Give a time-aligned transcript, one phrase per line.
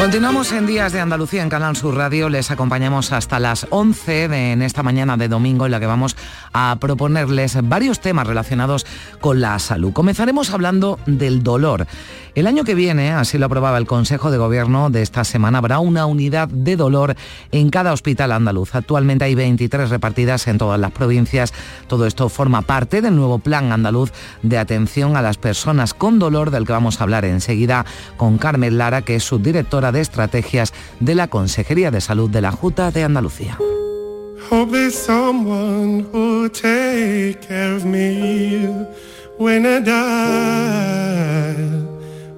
[0.00, 2.30] Continuamos en Días de Andalucía en Canal Sur Radio.
[2.30, 6.16] Les acompañamos hasta las 11 de, en esta mañana de domingo en la que vamos
[6.54, 8.86] a proponerles varios temas relacionados
[9.20, 9.92] con la salud.
[9.92, 11.86] Comenzaremos hablando del dolor.
[12.34, 15.80] El año que viene, así lo aprobaba el Consejo de Gobierno de esta semana, habrá
[15.80, 17.16] una unidad de dolor
[17.50, 18.74] en cada hospital andaluz.
[18.74, 21.52] Actualmente hay 23 repartidas en todas las provincias.
[21.88, 24.12] Todo esto forma parte del nuevo Plan Andaluz
[24.42, 27.84] de Atención a las Personas con Dolor, del que vamos a hablar enseguida
[28.16, 32.52] con Carmen Lara, que es subdirectora de Estrategias de la Consejería de Salud de la
[32.52, 33.58] Junta de Andalucía.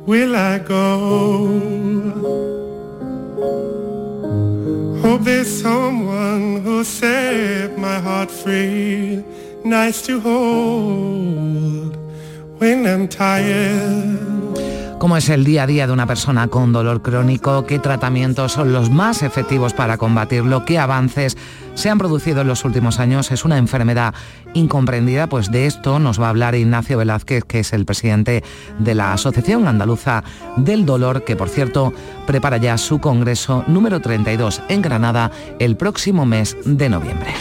[0.06, 1.47] Will I go?
[5.03, 9.25] Hope there's someone who'll set my heart free,
[9.64, 12.02] nice to hold.
[15.02, 18.72] Cómo es el día a día de una persona con dolor crónico, qué tratamientos son
[18.72, 21.36] los más efectivos para combatirlo, qué avances
[21.74, 23.33] se han producido en los últimos años.
[23.33, 24.14] Es una enfermedad
[24.55, 28.44] incomprendida, pues de esto nos va a hablar Ignacio Velázquez, que es el presidente
[28.78, 30.22] de la Asociación Andaluza
[30.56, 31.92] del Dolor, que por cierto
[32.28, 37.34] prepara ya su congreso número 32 en Granada el próximo mes de noviembre.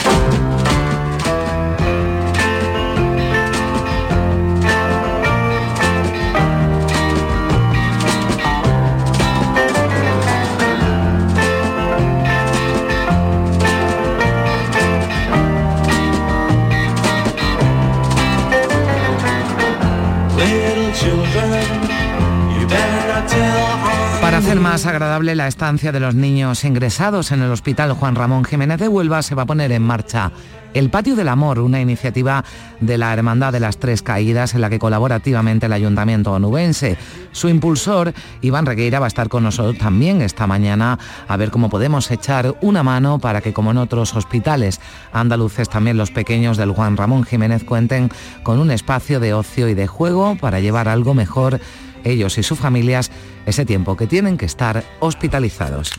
[24.82, 28.88] Más agradable la estancia de los niños ingresados en el Hospital Juan Ramón Jiménez de
[28.88, 30.32] Huelva, se va a poner en marcha
[30.74, 32.44] el Patio del Amor, una iniciativa
[32.80, 36.98] de la Hermandad de las Tres Caídas en la que colabora activamente el Ayuntamiento onubense.
[37.32, 40.98] Su impulsor, Iván Regueira, va a estar con nosotros también esta mañana
[41.28, 44.80] a ver cómo podemos echar una mano para que, como en otros hospitales
[45.14, 48.10] andaluces, también los pequeños del Juan Ramón Jiménez cuenten
[48.42, 51.60] con un espacio de ocio y de juego para llevar algo mejor
[52.04, 53.12] ellos y sus familias
[53.46, 55.92] ese tiempo que tienen que estar hospitalizados.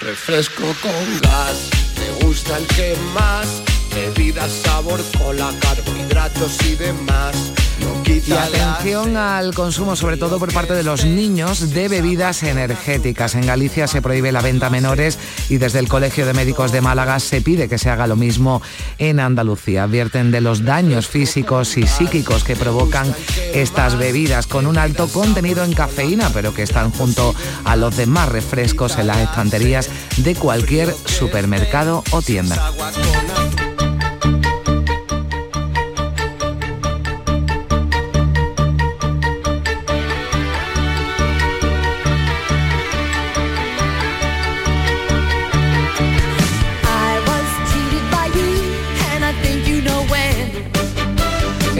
[0.00, 1.70] Refresco con gas,
[2.22, 3.62] gusta el que más,
[3.94, 7.52] bebidas, sabor, cola, carbohidratos y demás
[8.26, 13.34] y atención al consumo, sobre todo por parte de los niños, de bebidas energéticas.
[13.34, 15.18] En Galicia se prohíbe la venta a menores
[15.48, 18.62] y desde el Colegio de Médicos de Málaga se pide que se haga lo mismo
[18.98, 19.84] en Andalucía.
[19.84, 23.14] Advierten de los daños físicos y psíquicos que provocan
[23.54, 27.34] estas bebidas con un alto contenido en cafeína, pero que están junto
[27.64, 32.72] a los demás refrescos en las estanterías de cualquier supermercado o tienda.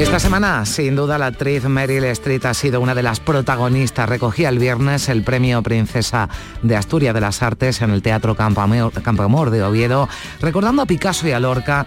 [0.00, 4.08] Esta semana, sin duda, la actriz Meryl Streep ha sido una de las protagonistas.
[4.08, 6.30] Recogía el viernes el premio Princesa
[6.62, 10.08] de Asturias de las Artes en el Teatro Campo Amor de Oviedo,
[10.40, 11.84] recordando a Picasso y a Lorca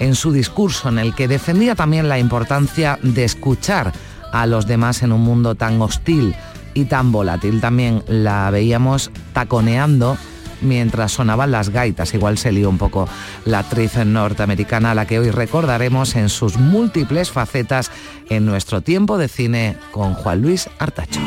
[0.00, 3.92] en su discurso en el que defendía también la importancia de escuchar
[4.32, 6.34] a los demás en un mundo tan hostil
[6.74, 7.60] y tan volátil.
[7.60, 10.18] También la veíamos taconeando
[10.62, 12.14] mientras sonaban las gaitas.
[12.14, 13.08] Igual se lió un poco
[13.44, 17.90] la actriz norteamericana a la que hoy recordaremos en sus múltiples facetas
[18.28, 21.20] en nuestro tiempo de cine con Juan Luis Artacho.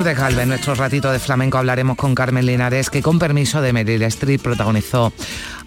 [0.00, 4.00] Lourdes Galvez, nuestro ratito de flamenco, hablaremos con Carmen Linares, que con permiso de Meryl
[4.04, 5.12] Streep protagonizó,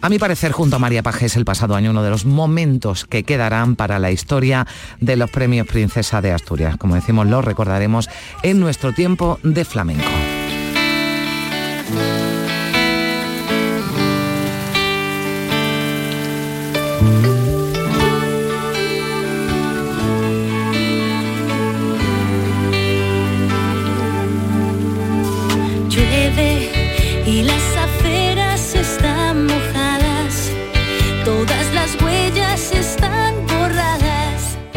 [0.01, 3.21] a mi parecer, junto a María Pajés el pasado año, uno de los momentos que
[3.21, 4.65] quedarán para la historia
[5.00, 6.77] de los premios Princesa de Asturias.
[6.77, 8.09] Como decimos, lo recordaremos
[8.41, 10.09] en nuestro tiempo de flamenco.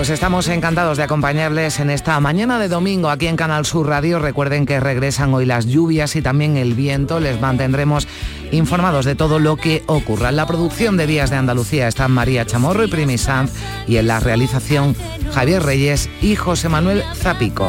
[0.06, 4.20] Pues estamos encantados de acompañarles en esta mañana de domingo aquí en Canal Sur Radio.
[4.20, 7.18] Recuerden que regresan hoy las lluvias y también el viento.
[7.18, 8.06] Les mantendremos
[8.52, 10.28] informados de todo lo que ocurra.
[10.28, 13.50] En la producción de Días de Andalucía están María Chamorro y Primi Sanz
[13.88, 14.94] y en la realización
[15.34, 17.68] Javier Reyes y José Manuel Zapico.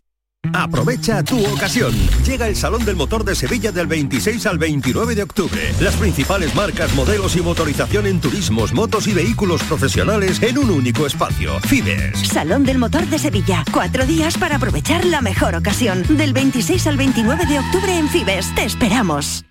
[0.53, 1.93] Aprovecha tu ocasión.
[2.25, 5.73] Llega el Salón del Motor de Sevilla del 26 al 29 de octubre.
[5.79, 11.05] Las principales marcas, modelos y motorización en turismos, motos y vehículos profesionales en un único
[11.05, 11.59] espacio.
[11.61, 12.19] Fibes.
[12.27, 13.63] Salón del Motor de Sevilla.
[13.71, 16.03] Cuatro días para aprovechar la mejor ocasión.
[16.09, 18.53] Del 26 al 29 de octubre en Fibes.
[18.55, 19.45] Te esperamos.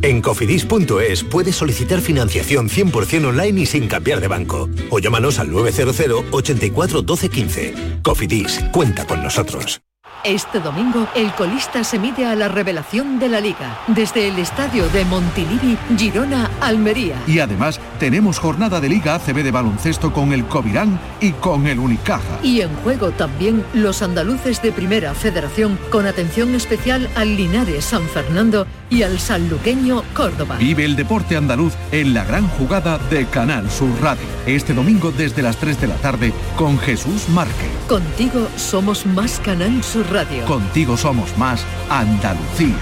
[0.00, 4.68] En cofidis.es puedes solicitar financiación 100% online y sin cambiar de banco.
[4.90, 7.74] O llámanos al 900 84 12 15.
[8.02, 9.82] Cofidis, cuenta con nosotros.
[10.24, 14.88] Este domingo, el colista se mide a la revelación de la Liga, desde el estadio
[14.88, 17.14] de Montilivi, Girona, Almería.
[17.28, 21.78] Y además tenemos jornada de Liga ACB de baloncesto con el Covirán y con el
[21.78, 22.40] Unicaja.
[22.42, 28.02] Y en juego también los andaluces de Primera Federación, con atención especial al Linares San
[28.02, 30.56] Fernando y al sanluqueño Córdoba.
[30.58, 34.26] Vive el deporte andaluz en la gran jugada de Canal Sur Radio.
[34.46, 37.68] Este domingo desde las 3 de la tarde con Jesús Márquez.
[37.86, 40.44] Contigo somos más Canal Sur Radio.
[40.46, 42.78] Contigo somos más Andalucía.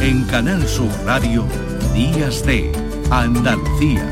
[0.00, 1.44] En Canal Sur Radio,
[1.94, 2.72] Días de
[3.10, 4.04] Andalucía,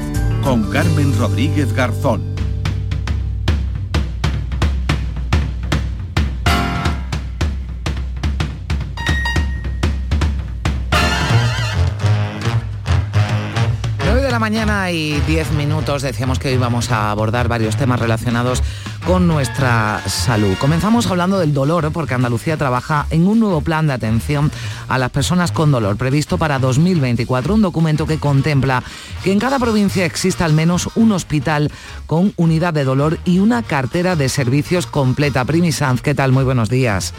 [0.42, 2.39] con Carmen Rodríguez Garzón.
[14.50, 16.02] Mañana y 10 minutos.
[16.02, 18.64] Decíamos que hoy vamos a abordar varios temas relacionados
[19.06, 20.56] con nuestra salud.
[20.58, 24.50] Comenzamos hablando del dolor porque Andalucía trabaja en un nuevo plan de atención
[24.88, 28.82] a las personas con dolor previsto para 2024, un documento que contempla
[29.22, 31.70] que en cada provincia exista al menos un hospital
[32.06, 35.44] con unidad de dolor y una cartera de servicios completa.
[35.44, 36.32] Primi Sanz, ¿qué tal?
[36.32, 37.14] Muy buenos días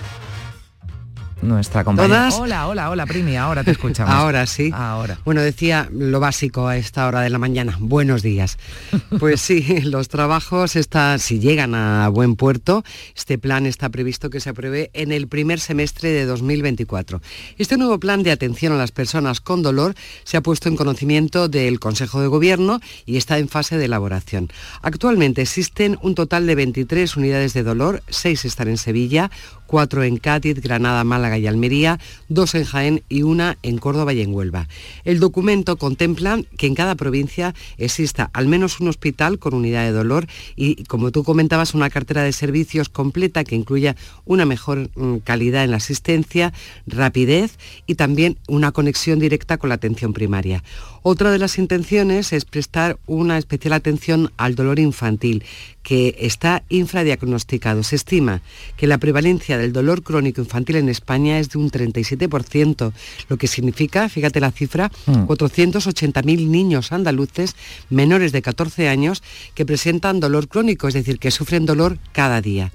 [1.41, 2.29] nuestra compañera.
[2.33, 4.13] Hola, hola, hola, Primi, ahora te escuchamos.
[4.15, 4.71] ahora sí.
[4.74, 5.17] Ahora.
[5.25, 7.77] Bueno, decía lo básico a esta hora de la mañana.
[7.79, 8.57] Buenos días.
[9.19, 12.83] Pues sí, los trabajos están, si llegan a buen puerto,
[13.15, 17.21] este plan está previsto que se apruebe en el primer semestre de 2024.
[17.57, 21.50] Este nuevo plan de atención a las personas con dolor se ha puesto en conocimiento
[21.50, 24.50] del Consejo de Gobierno y está en fase de elaboración.
[24.81, 29.29] Actualmente existen un total de 23 unidades de dolor, 6 están en Sevilla,
[29.72, 31.98] cuatro en Cádiz, Granada, Málaga y Almería,
[32.28, 34.68] dos en Jaén y una en Córdoba y en Huelva.
[35.06, 39.94] El documento contempla que en cada provincia exista al menos un hospital con unidad de
[39.94, 45.20] dolor y, como tú comentabas, una cartera de servicios completa que incluya una mejor mm,
[45.20, 46.51] calidad en la asistencia,
[46.86, 50.66] rapidez y también una conexión directa con la atención primaria.
[51.01, 55.44] Otra de las intenciones es prestar una especial atención al dolor infantil,
[55.82, 57.82] que está infradiagnosticado.
[57.84, 58.42] Se estima
[58.78, 62.91] que la prevalencia del dolor crónico infantil en España es de un 37%,
[63.30, 66.51] lo que significa, fíjate la cifra, 480.000 mm.
[66.51, 67.56] niños andaluces
[67.89, 69.24] menores de 14 años
[69.56, 72.72] que presentan dolor crónico, es decir, que sufren dolor cada día.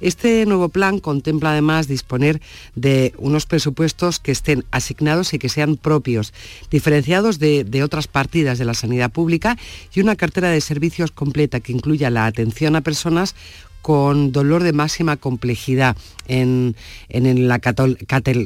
[0.00, 2.40] Este nuevo plan contempla además disponer
[2.74, 6.32] de unos presupuestos que estén asignados y que sean propios,
[6.70, 9.58] diferenciados de, otras partidas de la sanidad pública
[9.94, 13.34] y una cartera de servicios completa que incluya la atención a personas
[13.82, 15.96] con dolor de máxima complejidad
[16.28, 16.74] en,
[17.08, 17.60] la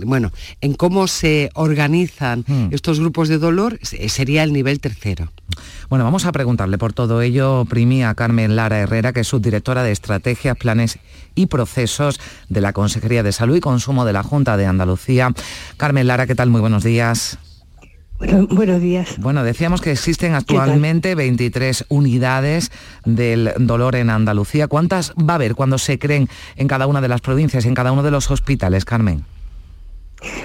[0.05, 2.69] bueno, en cómo se organizan hmm.
[2.73, 5.31] estos grupos de dolor sería el nivel tercero.
[5.89, 9.83] Bueno, vamos a preguntarle por todo ello, Primi, a Carmen Lara Herrera, que es subdirectora
[9.83, 10.99] de Estrategias, Planes
[11.35, 15.33] y Procesos de la Consejería de Salud y Consumo de la Junta de Andalucía.
[15.77, 16.51] Carmen Lara, ¿qué tal?
[16.51, 17.39] Muy buenos días.
[18.51, 19.19] buenos días.
[19.19, 22.71] Bueno, decíamos que existen actualmente 23 unidades
[23.05, 24.69] del dolor en Andalucía.
[24.69, 27.93] ¿Cuántas va a haber cuando se creen en cada una de las provincias, en cada
[27.93, 29.25] uno de los hospitales, Carmen?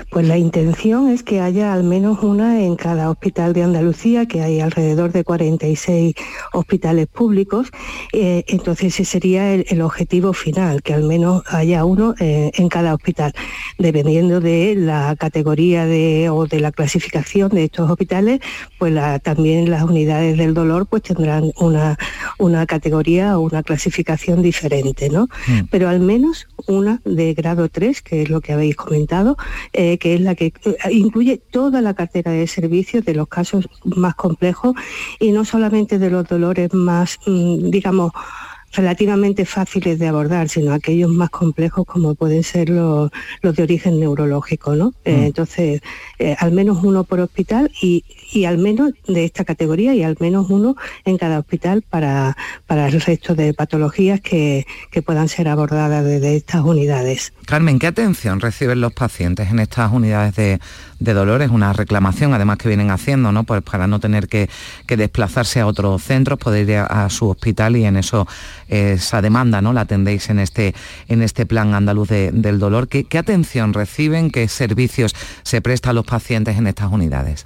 [0.10, 4.42] Pues la intención es que haya al menos una en cada hospital de Andalucía, que
[4.42, 6.16] hay alrededor de 46
[6.54, 7.70] hospitales públicos.
[8.14, 12.94] Eh, entonces ese sería el, objetivo final, que al menos haya uno eh, en cada
[12.94, 13.34] hospital.
[13.78, 18.40] Dependiendo de la categoría de, o de la clasificación de estos hospitales,
[18.78, 18.94] pues
[19.24, 21.98] también las unidades del dolor pues tendrán una,
[22.40, 25.30] una categoría o una clasificación diferente, ¿no?
[25.48, 25.68] Mm.
[25.70, 29.38] Pero al menos una de grado 3, que es lo que habéis comentado,
[29.74, 33.70] eh, que es la que eh, incluye toda la cartera de servicios de los casos
[33.84, 34.76] más complejos
[35.20, 38.14] y no solamente de los dolores más, mm, digamos,
[38.74, 43.12] relativamente fáciles de abordar, sino aquellos más complejos como pueden ser los,
[43.42, 44.76] de origen neurológico.
[44.76, 44.94] ¿no?
[45.06, 45.24] Eh, mm.
[45.24, 45.82] entonces,
[46.38, 50.50] al menos uno por hospital y, y al menos de esta categoría y al menos
[50.50, 54.66] uno en cada hospital para, para el resto de patologías que,
[55.06, 57.34] puedan ser abordadas desde estas unidades.
[57.46, 60.60] Carmen, ¿qué atención reciben los pacientes en estas unidades de,
[61.00, 61.42] de dolor?
[61.42, 63.44] Es una reclamación además que vienen haciendo, ¿no?
[63.44, 64.50] Pues para no tener que,
[64.88, 68.28] desplazarse a otros centros, poder ir a, su hospital y en eso
[68.68, 69.74] esa demanda, ¿no?
[69.74, 70.76] La atendéis en este,
[71.08, 72.88] en este plan andaluz del dolor.
[72.88, 74.30] ¿Qué, ¿Qué atención reciben?
[74.32, 77.46] ¿Qué servicios se prestan a los pacientes en estas unidades?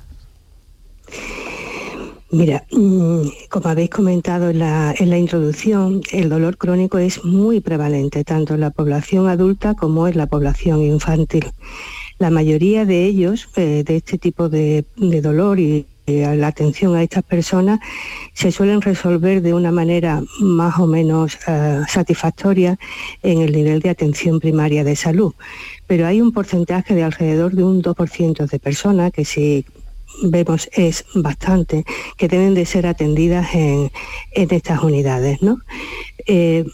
[2.33, 8.55] Mira, mm, como habéis comentado en la, introducción, el dolor crónico es muy prevalente tanto
[8.55, 11.51] en la población adulta como en la población infantil.
[12.19, 17.23] La mayoría de ellos, eh, de este tipo de, dolor y la atención a estas
[17.23, 17.79] personas,
[18.33, 22.77] se suelen resolver de una manera más o menos eh, satisfactoria
[23.21, 25.33] en el nivel de atención primaria de salud.
[25.87, 29.65] Pero hay un porcentaje de alrededor de un 2% de personas que si
[30.21, 31.85] vemos es bastante,
[32.17, 33.89] que deben de ser atendidas en,
[34.33, 35.41] estas unidades.
[35.41, 35.59] ¿no?
[36.27, 36.65] Eh,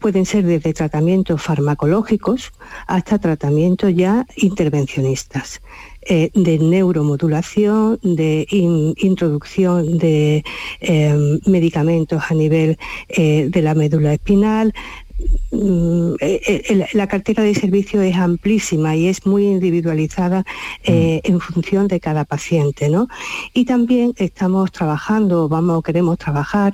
[0.00, 2.52] pueden ser desde tratamientos farmacológicos
[2.86, 5.60] hasta tratamientos ya intervencionistas.
[6.02, 10.42] Eh, de neuromodulación, de introducción de
[10.80, 12.78] eh, medicamentos a nivel
[13.14, 15.09] de la médula espinal, eh, eh,
[15.50, 20.44] la cartera de servicios es amplísima y es muy individualizada
[20.84, 23.08] eh, en función de cada paciente, ¿no?
[23.52, 26.72] Y también estamos trabajando, vamos, queremos trabajar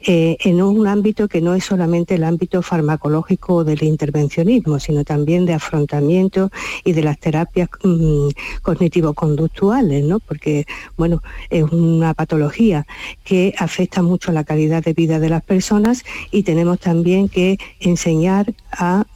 [0.00, 5.54] en un ámbito que no es solamente el ámbito farmacológico del intervencionismo, sino también de
[5.54, 6.50] afrontamiento
[6.84, 8.28] y de las terapias mm,
[8.62, 10.20] cognitivo-conductuales, ¿no?
[10.20, 12.86] Porque, bueno, es una patología
[13.24, 18.54] que afecta mucho la calidad de vida de las personas y tenemos también que enseñar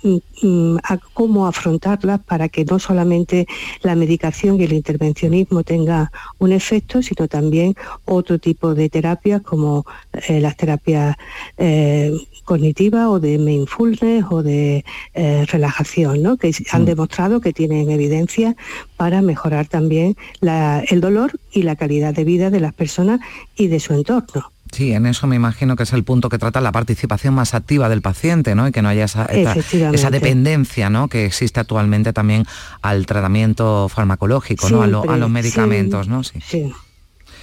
[0.02, 3.46] mm, mm, a, cómo afrontarlas para que no solamente
[3.82, 7.74] la medicación y el intervencionismo tenga un efecto, sino también
[8.04, 9.86] otro tipo de terapias como
[10.28, 11.16] eh, las terapias
[11.58, 12.12] eh,
[12.44, 14.84] cognitivas o de mindfulness o de
[15.14, 16.36] eh, relajación, ¿no?
[16.36, 16.86] que han mm.
[16.86, 18.56] demostrado que tienen evidencia
[18.96, 23.20] para mejorar también el dolor y la calidad de vida de las personas
[23.56, 24.52] y de su entorno.
[24.72, 27.88] Sí, en eso me imagino que es el punto que trata la participación más activa
[27.88, 28.68] del paciente, ¿no?
[28.68, 31.08] Y que no haya esa, esa dependencia, ¿no?
[31.08, 32.46] Que existe actualmente también
[32.82, 34.82] al tratamiento farmacológico, ¿no?
[34.82, 36.22] A, los medicamentos, ¿no?
[36.22, 36.40] sí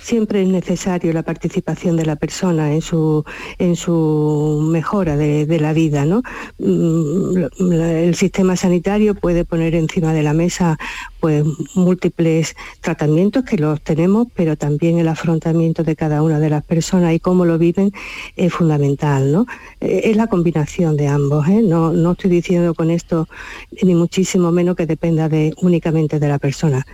[0.08, 3.26] siempre es necesario la participación de la persona en su,
[3.60, 6.06] en su mejora de, la vida.
[6.06, 6.24] ¿no?
[6.60, 10.78] Mm, el sistema sanitario puede poner encima de la mesa
[11.20, 11.44] pues,
[11.76, 17.14] múltiples tratamientos que los tenemos, pero también el afrontamiento de cada una de las personas
[17.14, 17.92] y cómo lo viven
[18.38, 19.30] es fundamental.
[19.34, 19.46] ¿no?
[19.82, 21.50] Eh, es la combinación de ambos.
[21.50, 21.62] ¿eh?
[21.62, 23.28] No, no estoy diciendo con esto
[23.82, 26.86] ni muchísimo menos que dependa de, únicamente de la persona.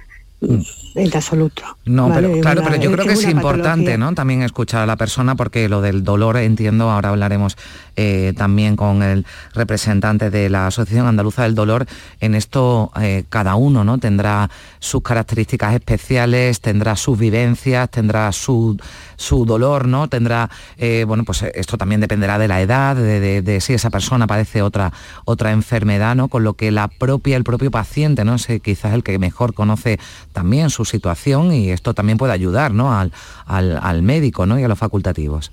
[0.95, 1.63] En absoluto.
[1.85, 4.13] No, pero claro, pero yo creo que es, importante, ¿no?
[4.13, 7.57] También escuchar a la persona porque lo del dolor entiendo, ahora hablaremos
[7.95, 11.85] eh, también con el representante de la Asociación Andaluza del Dolor,
[12.19, 13.97] en esto eh, cada uno, ¿no?
[13.97, 18.77] Tendrá sus características especiales, tendrá sus vivencias, tendrá su,
[19.15, 20.07] su dolor, ¿no?
[20.07, 24.61] Tendrá, eh, bueno, pues esto también dependerá de la edad, de, si esa persona padece
[24.61, 24.91] otra,
[25.25, 26.27] otra enfermedad, ¿no?
[26.27, 28.35] Con lo que la propia, el propio paciente, ¿no?
[28.35, 29.99] Es quizás el que mejor conoce
[30.31, 32.97] también su situación y esto también puede ayudar ¿no?
[32.97, 33.11] al,
[33.45, 34.59] al, médico ¿no?
[34.59, 35.51] y a los facultativos.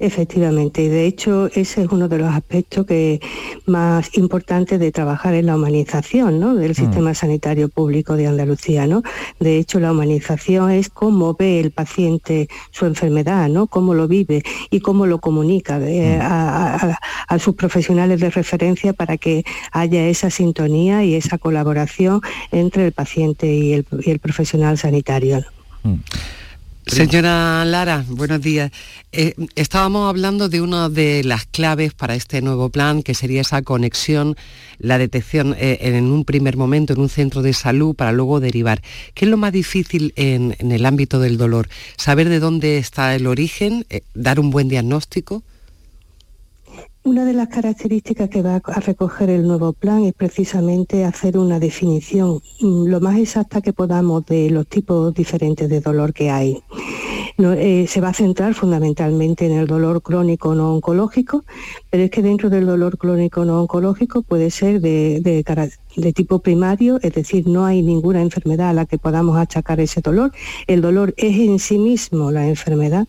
[0.00, 3.20] Efectivamente, y de hecho ese es uno de los aspectos que
[3.64, 6.56] más importantes de trabajar en la humanización ¿no?
[6.56, 6.74] del mm.
[6.74, 8.88] sistema sanitario público de Andalucía.
[8.88, 9.04] ¿no?
[9.38, 13.68] De hecho, la humanización es cómo ve el paciente su enfermedad, ¿no?
[13.68, 16.22] cómo lo vive y cómo lo comunica eh, mm.
[17.28, 22.92] a, sus profesionales de referencia para que haya esa sintonía y esa colaboración entre el
[22.92, 25.44] paciente y el, profesional sanitario.
[25.84, 25.94] Mm.
[26.86, 28.70] Señora Lara, buenos días.
[29.10, 33.62] Eh, estábamos hablando de una de las claves para este nuevo plan, que sería esa
[33.62, 34.36] conexión,
[34.78, 38.82] la detección eh, en un primer momento en un centro de salud para luego derivar.
[39.14, 41.68] ¿Qué es lo más difícil en, el ámbito del dolor?
[41.96, 43.86] ¿Saber de dónde está el origen?
[43.88, 45.42] Eh, ¿Dar un buen diagnóstico?
[47.04, 51.60] Una de las características que va a recoger el nuevo plan es precisamente hacer una
[51.60, 56.62] definición mm, lo más exacta que podamos de los tipos diferentes de dolor que hay.
[57.36, 61.44] Eh, se va a centrar fundamentalmente en el dolor crónico no oncológico,
[61.90, 65.44] pero es que dentro del dolor crónico no oncológico puede ser de, de
[66.14, 70.32] tipo primario, es decir, no hay ninguna enfermedad a la que podamos achacar ese dolor.
[70.66, 73.06] El dolor es en sí mismo la enfermedad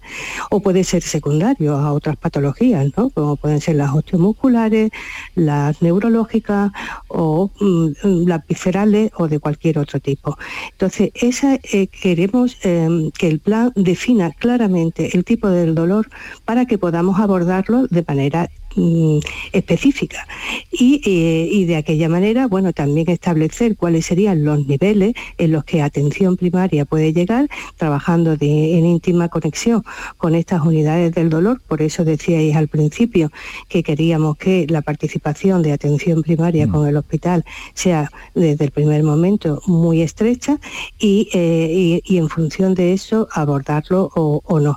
[0.52, 3.10] o puede ser secundario a otras patologías, ¿no?
[3.10, 4.92] como pueden ser las osteomusculares,
[5.36, 6.72] las neurológicas
[7.08, 10.38] o mm, las viscerales o de cualquier otro tipo.
[10.72, 16.08] Entonces, esa, eh, queremos em, que el plan defina claramente el tipo del dolor
[16.46, 19.20] para que podamos abordarlo de manera Mm,
[19.54, 20.28] específica.
[20.74, 25.82] Eh, y, de aquella manera bueno también establecer cuáles serían los niveles en los que
[25.82, 29.82] atención primaria puede llegar trabajando en íntima conexión
[30.18, 31.62] con estas unidades del dolor.
[31.66, 33.32] Por eso decíais al principio
[33.70, 36.72] que queríamos que la participación de atención primaria mm.
[36.72, 40.60] con el hospital sea desde el primer momento muy estrecha
[41.00, 44.76] y, eh, en función de eso abordarlo o no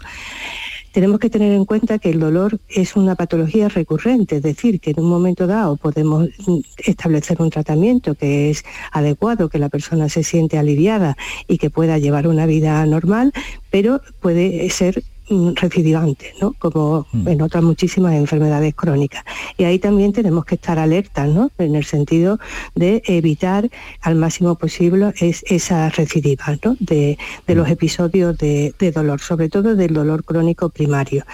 [0.99, 4.91] tenemos que tener en cuenta que el dolor es una patología recurrente, es decir, que
[4.91, 6.29] en un momento dado podemos
[6.77, 11.99] establecer un tratamiento que es adecuado, que la persona se siente aliviada y que pueda
[11.99, 13.33] llevar una vida normal,
[13.71, 16.55] pero puede ser Mm, recidivante, ¿no?
[16.59, 17.29] como mm.
[17.29, 19.25] en otras muchísimas enfermedades crónicas.
[19.59, 21.51] Y ahí también tenemos que estar alertas, ¿no?
[21.59, 22.39] en el sentido
[22.75, 23.69] de evitar
[24.01, 26.79] al máximo posible es, esa recidiva ¿no?
[26.81, 27.73] de, los mm.
[27.73, 31.27] episodios de, dolor, sobre todo del dolor crónico primario.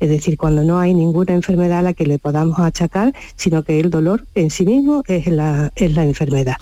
[0.00, 3.80] Es decir, cuando no hay ninguna enfermedad a la que le podamos achacar, sino que
[3.80, 6.56] el dolor en sí mismo es la, es la enfermedad.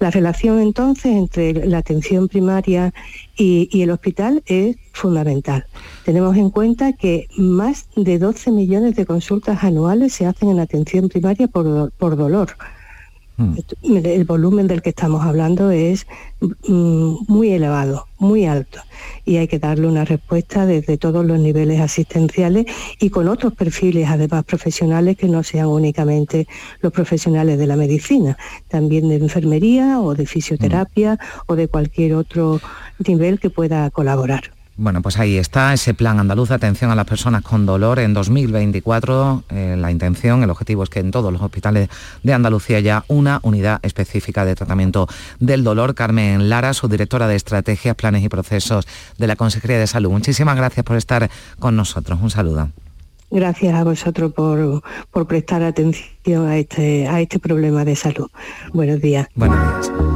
[0.00, 2.92] La relación entonces entre la atención primaria
[3.36, 5.66] y, el hospital es fundamental.
[6.04, 11.08] Tenemos en cuenta que más de 12 millones de consultas anuales se hacen en atención
[11.08, 12.56] primaria por, por dolor.
[13.36, 13.56] Mm.
[14.04, 16.06] El volumen del que estamos hablando es
[16.40, 18.80] mm, muy elevado, muy alto,
[19.24, 22.66] y hay que darle una respuesta desde todos los niveles asistenciales
[23.00, 26.46] y con otros perfiles, además profesionales, que no sean únicamente
[26.80, 32.60] los profesionales de la medicina, también de enfermería o de fisioterapia o de cualquier otro
[33.04, 34.52] nivel que pueda colaborar.
[34.76, 38.12] Bueno, pues ahí está ese plan andaluz de atención a las personas con dolor en
[38.12, 39.44] 2024.
[39.50, 41.88] Eh, la intención, el objetivo es que en todos los hospitales
[42.24, 45.06] de Andalucía haya una unidad específica de tratamiento
[45.38, 45.94] del dolor.
[45.94, 50.10] Carmen Lara, su directora de Estrategias, Planes y Procesos de la Consejería de Salud.
[50.10, 52.18] Muchísimas gracias por estar con nosotros.
[52.20, 52.70] Un saludo.
[53.30, 58.28] Gracias a vosotros por, por prestar atención a este, a este problema de salud.
[58.72, 59.28] Buenos días.
[59.34, 60.13] Buenos días.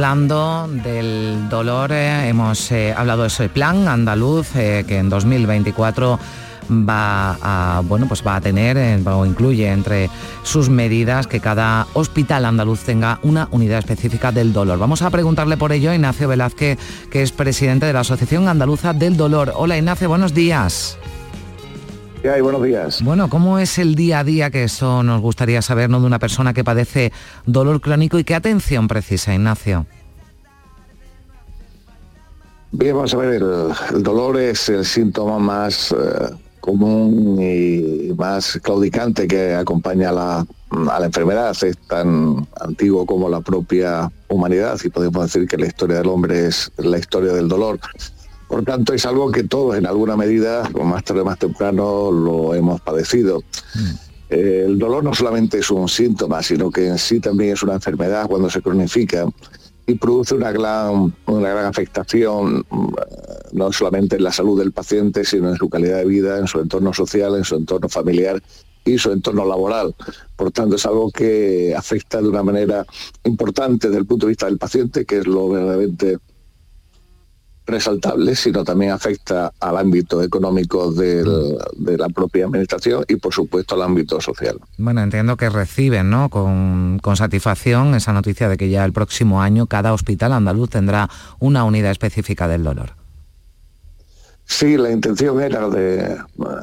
[0.00, 6.18] Hablando del dolor, eh, hemos eh, hablado de ese plan andaluz eh, que en 2024
[6.70, 10.08] va a, bueno, pues va a tener o incluye entre
[10.42, 14.78] sus medidas que cada hospital andaluz tenga una unidad específica del dolor.
[14.78, 16.78] Vamos a preguntarle por ello a Ignacio Velázquez,
[17.10, 19.52] que es presidente de la Asociación Andaluza del Dolor.
[19.54, 20.96] Hola Ignacio, buenos días.
[22.22, 22.42] ¿Qué hay?
[22.42, 23.02] Buenos días.
[23.02, 26.00] Bueno, ¿cómo es el día a día que eso nos gustaría saber, ¿no?
[26.00, 27.12] de una persona que padece
[27.46, 29.86] dolor crónico y qué atención precisa, Ignacio?
[32.72, 35.96] Bien, vamos a ver, el, el dolor es el síntoma más eh,
[36.60, 40.46] común y más claudicante que acompaña a la,
[40.92, 41.56] a la enfermedad.
[41.62, 46.46] Es tan antiguo como la propia humanidad y podemos decir que la historia del hombre
[46.46, 47.80] es la historia del dolor.
[48.50, 52.52] Por tanto, es algo que todos en alguna medida, más tarde o más temprano, lo
[52.52, 53.44] hemos padecido.
[54.28, 57.74] Eh, el dolor no solamente es un síntoma, sino que en sí también es una
[57.74, 59.24] enfermedad cuando se cronifica
[59.86, 62.94] y produce una gran, una gran afectación mm,
[63.52, 66.58] no solamente en la salud del paciente, sino en su calidad de vida, en su
[66.58, 68.42] entorno social, en su entorno familiar
[68.84, 69.94] y su entorno laboral.
[70.34, 72.84] Por tanto, es algo que afecta de una manera
[73.22, 76.18] importante desde el punto de vista del paciente, que es lo verdaderamente
[77.66, 83.74] resaltable, sino también afecta al ámbito económico del- de la propia administración y, por supuesto,
[83.76, 84.58] al ámbito social.
[84.78, 86.28] Bueno, entiendo que reciben ¿no?
[86.30, 91.08] con, con satisfacción esa noticia de que ya el próximo año cada hospital andaluz tendrá
[91.38, 92.94] una unidad específica del dolor.
[94.44, 96.16] Sí, la intención era, de,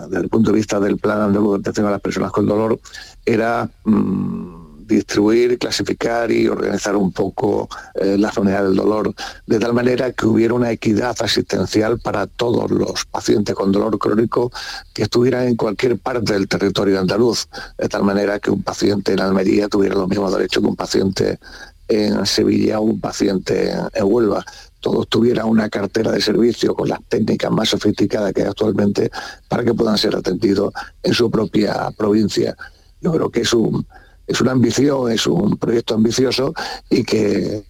[0.10, 2.78] desde el punto de vista del plan andaluz de atención a las personas con dolor,
[3.26, 4.57] era mm,
[4.88, 9.14] distribuir, clasificar y organizar un poco eh, las unidades del dolor,
[9.46, 14.52] de tal manera que hubiera una equidad asistencial para todos los pacientes con dolor crónico
[14.94, 17.48] que estuvieran en cualquier parte del territorio andaluz,
[17.78, 21.40] de tal manera que un paciente en Almería tuviera los mismos derechos que un paciente
[21.88, 24.44] en Sevilla o un paciente en, en Huelva
[24.80, 29.10] todos tuvieran una cartera de servicio con las técnicas más sofisticadas que hay actualmente
[29.48, 30.74] para que puedan ser atendidos
[31.04, 32.56] en su propia provincia.
[33.02, 33.86] Yo creo que es, un,
[34.28, 36.54] es una ambición, es un proyecto ambicioso
[36.90, 37.64] y que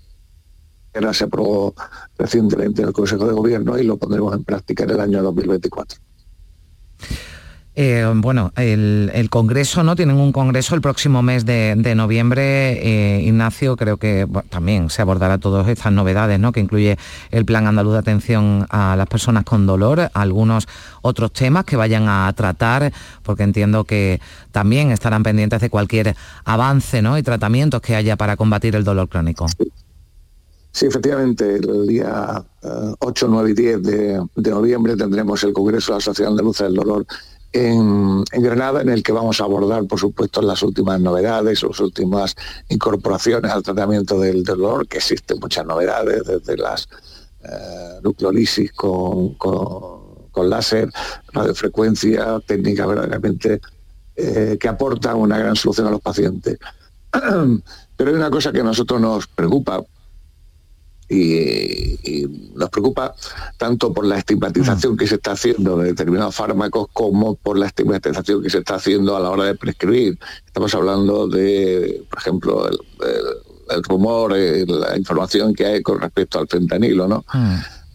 [0.94, 1.76] ahora se aprobó
[2.18, 6.00] recientemente en el Consejo de Gobierno y lo pondremos en práctica en el año 2024.
[7.80, 9.96] Eh, bueno, el, Congreso, ¿no?
[9.96, 12.72] Tienen un Congreso el próximo mes de, noviembre.
[12.82, 16.52] Eh, Ignacio, creo que también se abordará todas estas novedades, ¿no?
[16.52, 16.98] Que incluye
[17.30, 20.68] el Plan Andaluz de Atención a las Personas con Dolor, algunos
[21.04, 24.20] otros temas que vayan a tratar, porque entiendo que
[24.52, 27.16] también estarán pendientes de cualquier avance, ¿no?
[27.16, 29.46] Y tratamientos que haya para combatir el dolor crónico.
[30.72, 35.92] Sí, efectivamente, el día eh, 8, 9 y 10 de, de noviembre tendremos el Congreso
[35.92, 37.06] de la Sociedad Andaluza del Dolor
[37.58, 41.80] en, en Granada, en el que vamos a abordar, por supuesto, las últimas novedades, las
[41.80, 42.36] últimas
[42.70, 46.88] incorporaciones al tratamiento del dolor, que existen muchas novedades, desde las
[47.44, 50.90] eh, nucleolisis con, con, con láser,
[51.34, 53.62] radiofrecuencia, técnicas verdaderamente
[54.16, 56.58] eh, que aportan una gran solución a los pacientes.
[57.98, 59.82] Pero hay una cosa que a nosotros nos preocupa,
[61.10, 63.16] y, y nos preocupa
[63.58, 68.44] tanto por la estigmatización que se está haciendo de determinados fármacos como por la estigmatización
[68.44, 70.18] que se está haciendo a la hora de prescribir.
[70.46, 72.74] Estamos hablando de, por ejemplo, el,
[73.06, 73.24] el-
[73.70, 77.26] el rumor, la información que hay con respecto al fentanilo, ¿no?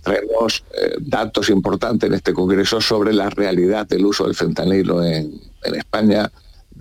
[0.02, 5.40] Traemos eh, datos importantes en este congreso sobre la realidad del uso del fentanilo en,
[5.62, 6.30] en España,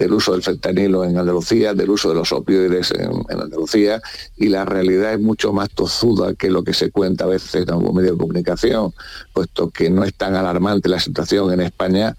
[0.01, 4.01] del uso del fentanilo en Andalucía, del uso de los opioides en, en Andalucía,
[4.35, 7.69] y la realidad es mucho más tozuda que lo que se cuenta a veces en
[7.69, 8.93] algún medio de comunicación,
[9.31, 12.15] puesto que no es tan alarmante la situación en España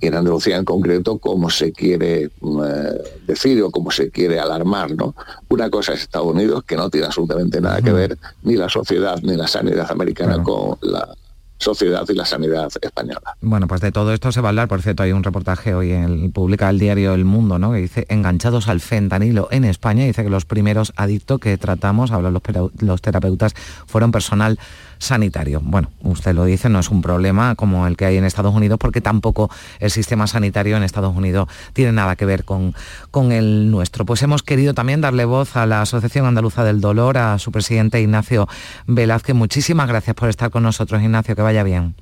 [0.00, 4.38] y en Andalucía en concreto como se quiere mm, eh, decir o como se quiere
[4.38, 4.92] alarmar.
[4.92, 5.16] ¿no?
[5.48, 9.18] Una cosa es Estados Unidos, que no tiene absolutamente nada que ver ni la sociedad
[9.22, 11.16] ni la sanidad americana con la
[11.58, 13.36] sociedad y la sanidad española.
[13.40, 14.68] Bueno, pues de todo esto se va a hablar.
[14.68, 17.72] Por cierto, hay un reportaje hoy en publica el diario El Mundo, ¿no?
[17.72, 20.04] Que dice enganchados al fentanilo en España.
[20.04, 22.42] Dice que los primeros adictos que tratamos, hablan los,
[22.80, 23.54] los terapeutas,
[23.86, 24.58] fueron personal
[25.04, 25.60] sanitario.
[25.62, 28.78] Bueno, usted lo dice, no es un problema como el que hay en Estados Unidos,
[28.78, 32.74] porque tampoco el sistema sanitario en Estados Unidos tiene nada que ver con,
[33.10, 34.04] con el nuestro.
[34.04, 38.00] Pues hemos querido también darle voz a la Asociación Andaluza del Dolor, a su presidente
[38.00, 38.48] Ignacio
[38.86, 39.34] Velázquez.
[39.34, 41.94] Muchísimas gracias por estar con nosotros, Ignacio, que vaya bien.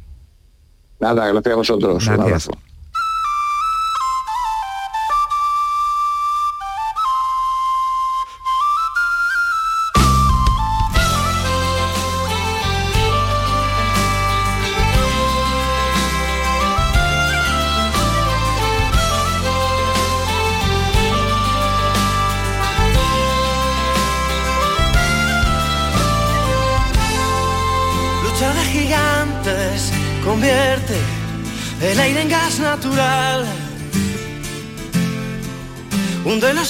[1.01, 2.07] Nada, gracias a vosotros.
[2.07, 2.53] Un abrazo.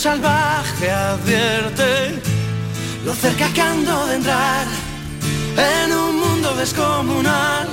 [0.03, 2.21] Salvaje advierte
[3.05, 4.67] lo cerca que ando de entrar
[5.57, 7.69] en un mundo descomunal.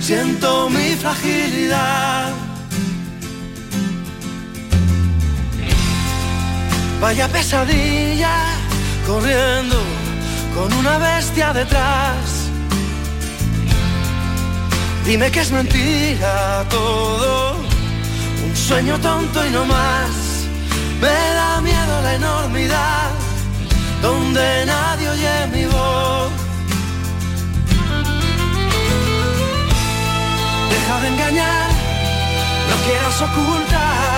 [0.00, 2.30] Siento mi fragilidad.
[7.00, 8.36] Vaya pesadilla
[9.04, 9.78] corriendo
[10.54, 12.48] con una bestia detrás.
[15.04, 17.56] Dime que es mentira todo,
[18.46, 20.19] un sueño tonto y no más.
[21.00, 23.10] Me da miedo la enormidad,
[24.02, 26.30] donde nadie oye mi voz.
[30.70, 31.70] Deja de engañar,
[32.68, 34.09] no quieras ocultar.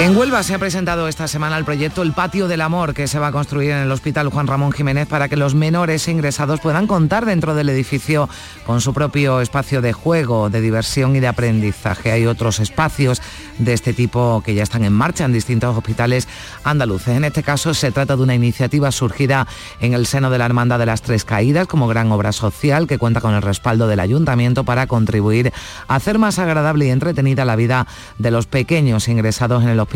[0.00, 3.18] En Huelva se ha presentado esta semana el proyecto El Patio del Amor que se
[3.18, 6.86] va a construir en el Hospital Juan Ramón Jiménez para que los menores ingresados puedan
[6.86, 8.26] contar dentro del edificio
[8.64, 12.12] con su propio espacio de juego, de diversión y de aprendizaje.
[12.12, 13.20] Hay otros espacios
[13.58, 16.28] de este tipo que ya están en marcha en distintos hospitales
[16.64, 17.14] andaluces.
[17.14, 19.46] En este caso se trata de una iniciativa surgida
[19.80, 22.96] en el seno de la Hermandad de las Tres Caídas como gran obra social que
[22.96, 25.52] cuenta con el respaldo del ayuntamiento para contribuir
[25.88, 27.86] a hacer más agradable y entretenida la vida
[28.16, 29.89] de los pequeños ingresados en el Hospital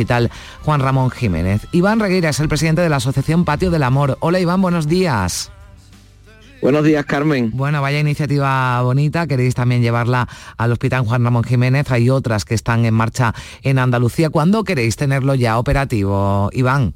[0.62, 1.66] Juan Ramón Jiménez.
[1.72, 4.18] Iván Regueira es el presidente de la Asociación Patio del Amor.
[4.20, 5.50] Hola Iván, buenos días.
[6.60, 7.50] Buenos días, Carmen.
[7.52, 9.26] Bueno, vaya iniciativa bonita.
[9.26, 10.26] Queréis también llevarla
[10.56, 11.90] al Hospital Juan Ramón Jiménez.
[11.90, 14.30] Hay otras que están en marcha en Andalucía.
[14.30, 16.94] ¿Cuándo queréis tenerlo ya operativo, Iván?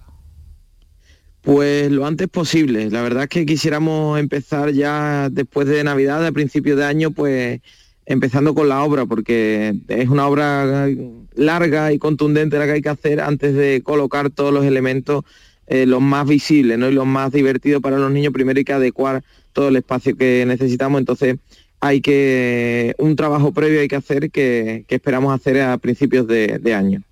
[1.43, 2.91] Pues lo antes posible.
[2.91, 7.61] La verdad es que quisiéramos empezar ya después de Navidad, a principio de año, pues
[8.09, 10.89] empezando con la obra, porque es una obra
[11.35, 15.25] larga y contundente la que hay que hacer antes de colocar todos los elementos,
[15.67, 16.89] eh, los más visibles ¿no?
[16.89, 18.33] y los más divertidos para los niños.
[18.33, 21.37] Primero hay que adecuar todo el espacio que necesitamos, entonces
[21.81, 27.03] hay que un trabajo previo hay que hacer que, esperamos hacer a principios de, año.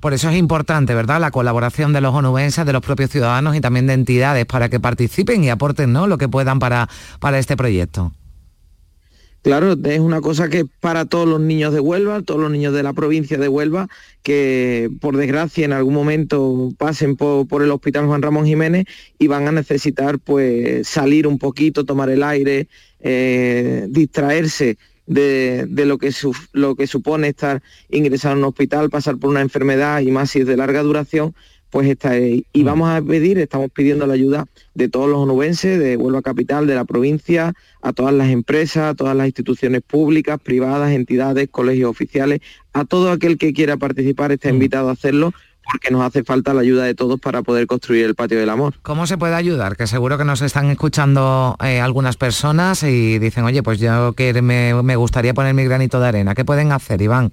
[0.00, 1.18] Por eso es importante, ¿verdad?
[1.18, 4.80] La colaboración de los onubenses, de los propios ciudadanos y también de entidades para que
[4.80, 6.06] participen y aporten ¿no?
[6.06, 6.88] lo que puedan para,
[7.20, 8.12] para este proyecto.
[9.46, 12.82] Claro, es una cosa que para todos los niños de Huelva, todos los niños de
[12.82, 13.86] la provincia de Huelva,
[14.24, 18.86] que por desgracia en algún momento pasen por, el Hospital Juan Ramón Jiménez
[19.20, 22.66] y van a necesitar pues salir un poquito, tomar el aire,
[22.98, 26.10] eh, distraerse de, de lo, que
[26.50, 30.40] lo que supone estar ingresado en un hospital, pasar por una enfermedad y más si
[30.40, 31.36] es de larga duración,
[31.76, 32.46] pues está ahí.
[32.54, 36.66] Y vamos a pedir, estamos pidiendo la ayuda de todos los onubenses, de Huelva Capital,
[36.66, 41.90] de la provincia, a todas las empresas, a todas las instituciones públicas, privadas, entidades, colegios
[41.90, 42.40] oficiales,
[42.72, 45.34] a todo aquel que quiera participar está invitado a hacerlo
[45.70, 48.76] porque nos hace falta la ayuda de todos para poder construir el patio del amor.
[48.80, 49.76] ¿Cómo se puede ayudar?
[49.76, 54.32] Que seguro que nos están escuchando eh, algunas personas y dicen, oye, pues yo que
[54.40, 56.34] me, me gustaría poner mi granito de arena.
[56.34, 57.32] ¿Qué pueden hacer, Iván?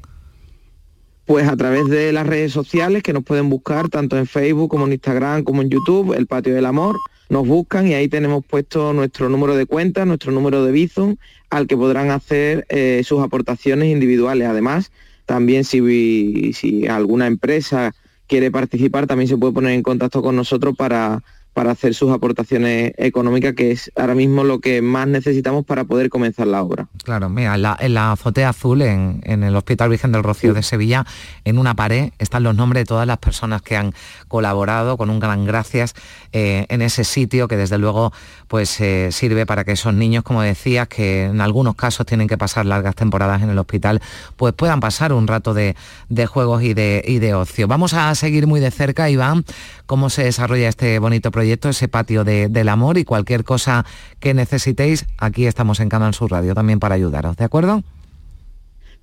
[1.26, 4.86] Pues a través de las redes sociales que nos pueden buscar tanto en Facebook como
[4.86, 6.98] en Instagram como en YouTube, el Patio del Amor,
[7.30, 11.16] nos buscan y ahí tenemos puesto nuestro número de cuenta, nuestro número de Bizum,
[11.50, 14.48] al que podrán hacer eh, sus aportaciones individuales.
[14.48, 14.92] Además,
[15.26, 17.96] también si, si alguna empresa
[18.28, 22.94] quiere participar, también se puede poner en contacto con nosotros para, para hacer sus aportaciones
[22.98, 26.88] económicas, que es ahora mismo lo que más necesitamos para poder comenzar la obra.
[27.04, 30.54] Claro, mira, en la, en la azotea azul, en, en el Hospital Virgen del Rocío
[30.54, 31.06] de Sevilla,
[31.46, 33.94] en una pared están los nombres de todas las personas que han
[34.28, 35.94] colaborado, con un gran gracias
[36.32, 38.12] eh, en ese sitio, que desde luego
[38.48, 42.38] pues eh, sirve para que esos niños, como decías, que en algunos casos tienen que
[42.38, 44.02] pasar largas temporadas en el hospital,
[44.36, 45.76] pues puedan pasar un rato de,
[46.10, 47.68] de juegos y de, y de ocio.
[47.68, 49.46] Vamos a seguir muy de cerca, Iván,
[49.86, 53.86] cómo se desarrolla este bonito proyecto, ese patio de- del amor y cualquier cosa
[54.20, 57.84] que necesitéis, aquí estamos en Canal Sur Radio también para ayudaros, ¿de acuerdo?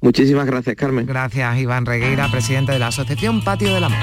[0.02, 1.04] Muchísimas gracias, Carmen.
[1.06, 3.98] Gracias, Iván Regueira, presidente de la Asociación Patio del Amor.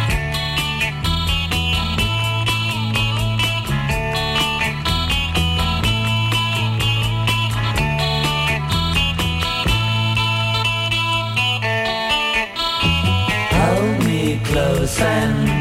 [13.52, 15.57] Hold me close and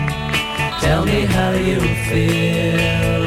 [0.86, 3.26] tell me how you feel.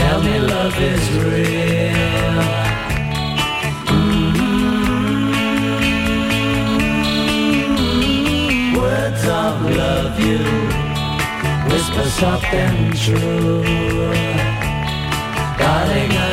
[0.00, 2.42] Tell me love is real.
[3.92, 4.42] Mm.
[8.80, 10.42] Words of love you
[11.70, 13.62] whisper soft and true.
[15.60, 16.31] Darling, I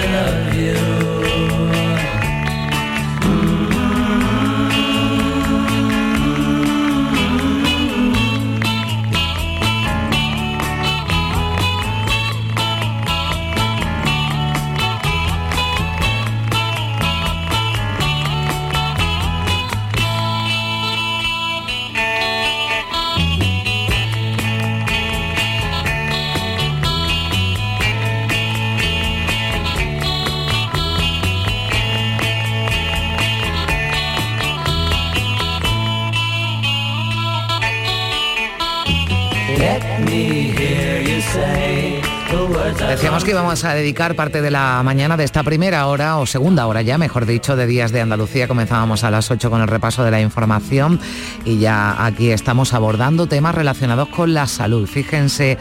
[43.30, 46.82] que íbamos a dedicar parte de la mañana de esta primera hora, o segunda hora
[46.82, 48.48] ya, mejor dicho, de Días de Andalucía.
[48.48, 51.00] Comenzábamos a las 8 con el repaso de la información
[51.46, 54.88] y ya aquí estamos abordando temas relacionados con la salud.
[54.88, 55.60] Fíjense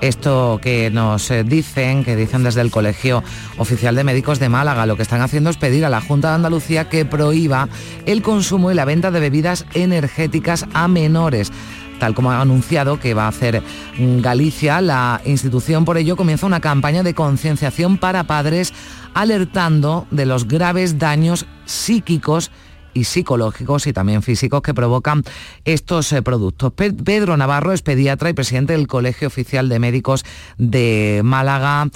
[0.00, 3.22] esto que nos eh, dicen, que dicen desde el Colegio
[3.58, 6.36] Oficial de Médicos de Málaga, lo que están haciendo es pedir a la Junta de
[6.36, 7.68] Andalucía que prohíba
[8.06, 11.52] el consumo y la venta de bebidas energéticas a menores
[12.00, 13.62] tal como ha anunciado que va a hacer
[13.96, 18.72] Galicia, la institución por ello comienza una campaña de concienciación para padres
[19.14, 22.50] alertando de los graves daños psíquicos
[22.92, 25.22] y psicológicos y también físicos que provocan
[25.64, 26.72] estos eh, productos.
[26.72, 30.24] Pe- Pedro Navarro es pediatra y presidente del Colegio Oficial de Médicos
[30.58, 31.88] de Málaga.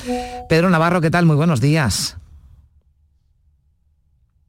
[0.48, 1.26] Pedro Navarro, ¿qué tal?
[1.26, 2.16] Muy buenos días.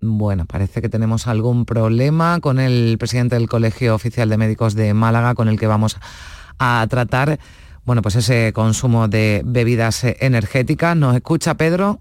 [0.01, 4.93] Bueno, parece que tenemos algún problema con el presidente del Colegio Oficial de Médicos de
[4.93, 5.97] Málaga, con el que vamos
[6.59, 7.39] a tratar,
[7.85, 10.95] bueno, pues ese consumo de bebidas energéticas.
[10.95, 11.99] ¿Nos escucha Pedro?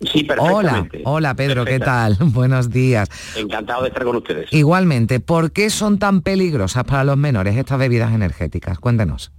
[0.00, 1.02] Sí, Hola, perfectamente.
[1.06, 2.16] hola Pedro, ¿qué tal?
[2.20, 3.08] Buenos días.
[3.34, 4.52] Encantado de estar con ustedes.
[4.52, 8.78] Igualmente, ¿por qué son tan peligrosas para los menores estas bebidas energéticas?
[8.78, 9.32] Cuéntenos.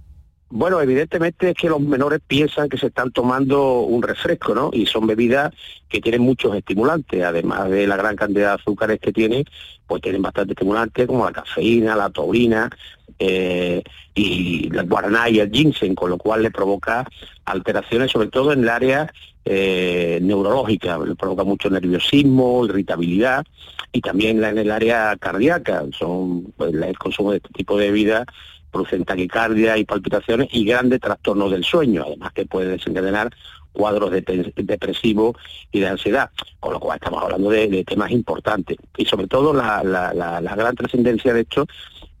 [0.50, 4.70] Bueno, evidentemente es que los menores piensan que se están tomando un refresco, ¿no?
[4.72, 5.52] Y son bebidas
[5.90, 9.44] que tienen muchos estimulantes, además de la gran cantidad de azúcares que tienen,
[9.86, 12.70] pues tienen bastante estimulantes como la cafeína, la taurina
[13.18, 13.82] eh,
[14.14, 17.06] y la guaraná y el ginseng, con lo cual le provoca
[17.44, 19.12] alteraciones, sobre todo en el área
[19.44, 23.44] eh, neurológica, le provoca mucho nerviosismo, irritabilidad
[23.92, 25.84] y también en el área cardíaca.
[25.98, 28.24] Son pues, el consumo de este tipo de bebidas
[28.70, 33.30] producen taquicardia y palpitaciones y grandes trastornos del sueño, además que puede desencadenar
[33.72, 35.36] cuadros de- depresivos
[35.70, 38.76] y de ansiedad, con lo cual estamos hablando de, temas importantes.
[38.96, 41.66] Y sobre todo la, gran trascendencia de esto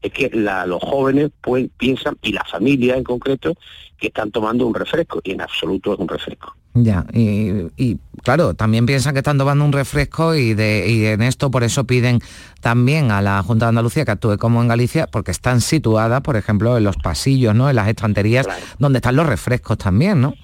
[0.00, 1.30] es que los jóvenes
[1.76, 3.54] piensan, y la familia en concreto,
[3.98, 6.56] que están tomando un refresco, y en absoluto es un refresco.
[6.84, 11.22] Ya, y, y, claro, también piensan que están tomando un refresco y, de, y en
[11.22, 12.20] esto por eso piden
[12.60, 16.36] también a la Junta de Andalucía que actúe como en Galicia, porque están situadas, por
[16.36, 17.70] ejemplo, en los pasillos, ¿no?
[17.70, 18.46] En las estanterías
[18.78, 20.34] donde están los refrescos también, ¿no?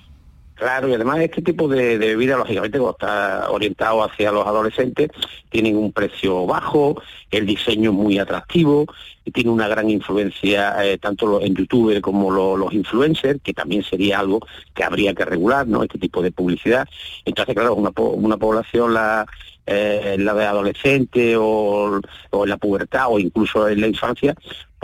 [0.54, 5.10] Claro, y además este tipo de, de bebida, lógicamente, cuando está orientado hacia los adolescentes,
[5.50, 7.02] tienen un precio bajo,
[7.32, 8.86] el diseño es muy atractivo,
[9.32, 14.20] tiene una gran influencia eh, tanto en YouTube como lo- los influencers, que también sería
[14.20, 14.40] algo
[14.74, 15.82] que habría que regular, ¿no?
[15.82, 16.86] Este tipo de publicidad.
[17.24, 19.26] Entonces, claro, una, una población, la,
[19.66, 22.00] eh, de adolescente o,
[22.30, 24.34] o en la pubertad o incluso en la infancia,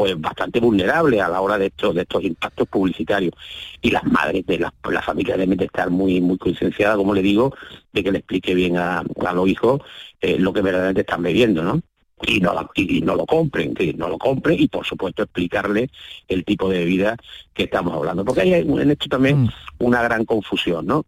[0.01, 3.35] pues bastante vulnerable a la hora de estos, de estos impactos publicitarios.
[3.83, 7.21] Y las madres de las, las familias deben de estar muy, muy concienciadas, como le
[7.21, 7.55] digo,
[7.93, 9.83] de que le explique bien a, a los hijos
[10.23, 11.83] eh, lo que verdaderamente están bebiendo, ¿no?
[12.27, 15.91] Y no, la- y no lo compren, que no lo compren y por supuesto explicarle
[16.29, 17.17] el tipo de bebida
[17.53, 18.25] que estamos hablando.
[18.25, 21.05] Porque hay en esto también una gran confusión, ¿no?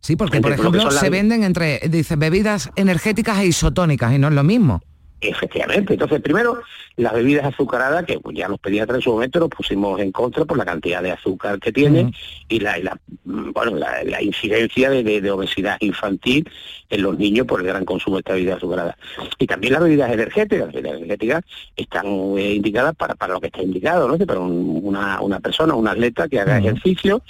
[0.00, 4.18] Sí, porque Entre por ejemplo las- se venden entre, dice, bebidas energéticas e isotónicas y
[4.18, 4.80] no es lo mismo.
[5.24, 5.92] Efectivamente.
[5.92, 6.60] Entonces, primero,
[6.96, 10.58] las bebidas azucaradas, que ya los pediatras en su momento los pusimos en contra por
[10.58, 12.12] la cantidad de azúcar que tienen
[12.48, 16.50] y la, y la, bueno, la, la incidencia de, de- de obesidad infantil
[16.90, 18.96] en los niños por el gran consumo de esta bebida azucarada.
[19.38, 20.66] Y también las bebidas energéticas.
[20.66, 21.44] Las bebidas energéticas
[21.76, 22.06] están
[22.36, 24.18] eh, indicadas para, para lo que está indicado, ¿no?
[24.18, 27.22] Que para un- una, una persona, un atleta que haga ejercicio,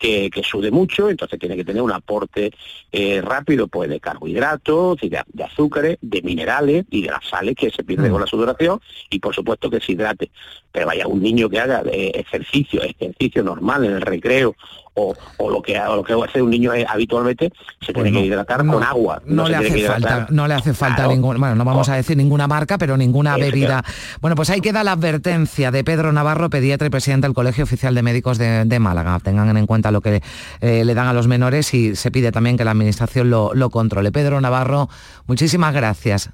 [0.00, 2.50] que, que sude mucho, entonces tiene que tener un aporte
[2.90, 7.70] eh, rápido pues de carbohidratos, de, de azúcares, de minerales y de las sales que
[7.70, 8.80] se pierden con la sudoración
[9.10, 10.30] y por supuesto que se hidrate.
[10.72, 14.56] Pero vaya, un niño que haga eh, ejercicio, ejercicio normal en el recreo
[14.94, 17.52] o, o lo que o lo que hace un niño eh, habitualmente,
[17.84, 19.22] se tiene que hidratar con agua.
[19.24, 21.10] No, le hace falta, no le hace falta Claro.
[21.10, 23.82] ningún, bueno, no vamos a decir ninguna marca, pero ninguna bebida.
[24.20, 27.94] Bueno, pues ahí queda la advertencia de Pedro Navarro, pediatra y presidente del Colegio Oficial
[27.94, 29.18] de Médicos de, de Málaga.
[29.22, 30.22] Tengan en cuenta lo que
[30.60, 33.70] eh, le dan a los menores y se pide también que la administración lo, lo
[33.70, 34.12] controle.
[34.12, 34.88] Pedro Navarro,
[35.26, 36.30] muchísimas gracias.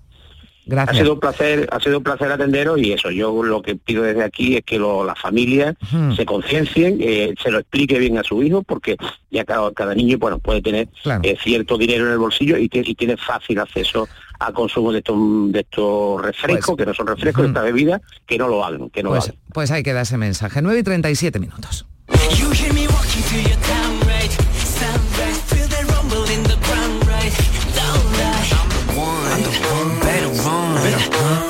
[0.69, 0.97] Ha Gracias.
[0.99, 4.25] sido un placer, ha sido un placer atenderos y eso, yo lo que pido desde
[4.25, 5.77] aquí es que lo- las familias
[6.17, 8.97] se conciencien, eh, se lo explique bien a su hijo, porque
[9.31, 11.21] ya cada, cada niño bueno puede tener Claro.
[11.23, 14.09] eh, cierto dinero en el bolsillo y, tiene- y tiene fácil acceso
[14.41, 15.17] al consumo de estos
[15.53, 18.91] de estos refrescos, Pues, que no son refrescos, de esta bebida, que no lo hagan,
[18.91, 19.41] que no lo Pues, hagan.
[19.53, 20.61] pues ahí queda ese mensaje.
[20.63, 21.87] 9 y 37 minutos.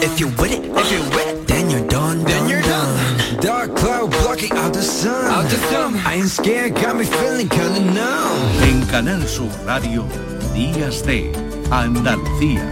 [0.07, 3.41] If you with it, if you with it, then you're done, then you're done.
[3.41, 5.27] Dark cloud blocking out the sun.
[5.27, 5.97] Out the sun.
[6.07, 8.63] I ain't scared, got me feeling kinda numb.
[8.63, 10.07] En Canal Sur Radio,
[10.55, 11.33] Días de
[11.73, 12.63] Andalucía,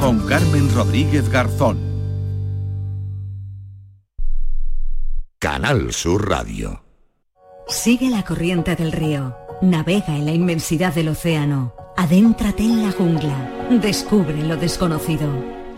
[0.00, 1.78] con Carmen Rodríguez Garzón.
[5.38, 6.82] Canal Sur Radio.
[7.68, 13.68] Sigue la corriente del río, navega en la inmensidad del océano, adéntrate en la jungla,
[13.80, 15.59] descubre lo desconocido,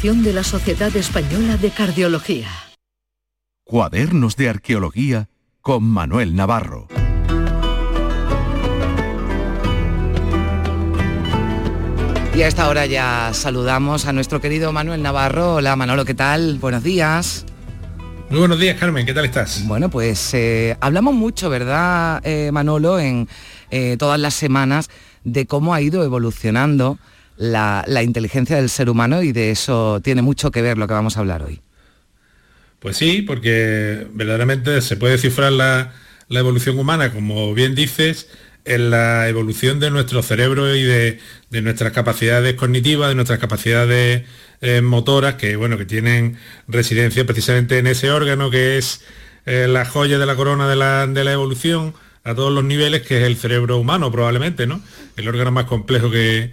[0.00, 2.48] de la Sociedad Española de Cardiología.
[3.62, 5.28] Cuadernos de Arqueología
[5.60, 6.88] con Manuel Navarro.
[12.34, 15.56] Y a esta hora ya saludamos a nuestro querido Manuel Navarro.
[15.56, 16.58] Hola Manolo, ¿qué tal?
[16.58, 17.44] Buenos días.
[18.28, 19.64] Muy buenos días, Carmen, ¿qué tal estás?
[19.66, 23.28] Bueno, pues eh, hablamos mucho, ¿verdad, eh, Manolo, en
[23.70, 24.88] eh, todas las semanas
[25.22, 26.98] de cómo ha ido evolucionando
[27.36, 30.94] la, la inteligencia del ser humano y de eso tiene mucho que ver lo que
[30.94, 31.60] vamos a hablar hoy.
[32.78, 35.92] Pues sí, porque verdaderamente se puede cifrar la,
[36.28, 38.28] la evolución humana, como bien dices,
[38.64, 41.18] en la evolución de nuestro cerebro y de,
[41.50, 44.24] de nuestras capacidades cognitivas, de nuestras capacidades
[44.60, 46.36] eh, motoras que, bueno, que tienen
[46.68, 49.02] residencia precisamente en ese órgano que es
[49.46, 53.02] eh, la joya de la corona de la, de la evolución a todos los niveles,
[53.02, 54.80] que es el cerebro humano probablemente, ¿no?
[55.16, 56.52] El órgano más complejo que,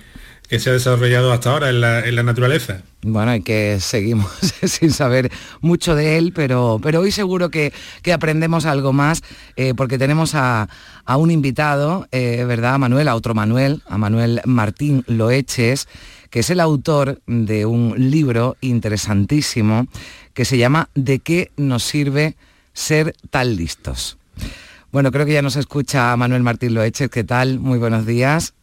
[0.50, 2.82] que se ha desarrollado hasta ahora en la, en la naturaleza.
[3.04, 4.32] Bueno, y que seguimos
[4.64, 5.32] sin saber
[5.62, 7.72] mucho de él, pero, pero hoy seguro que,
[8.02, 9.22] que aprendemos algo más,
[9.56, 10.68] eh, porque tenemos a,
[11.06, 13.08] a un invitado, eh, ¿verdad, Manuel?
[13.08, 15.88] A otro Manuel, a Manuel Martín Loeches,
[16.32, 19.88] que es el autor de un libro interesantísimo
[20.34, 22.36] que se llama ¿De qué nos sirve
[22.74, 24.18] ser tan listos?
[24.92, 27.12] Bueno, creo que ya nos escucha Manuel Martín Loeches.
[27.12, 27.60] ¿Qué tal?
[27.60, 28.56] Muy buenos días.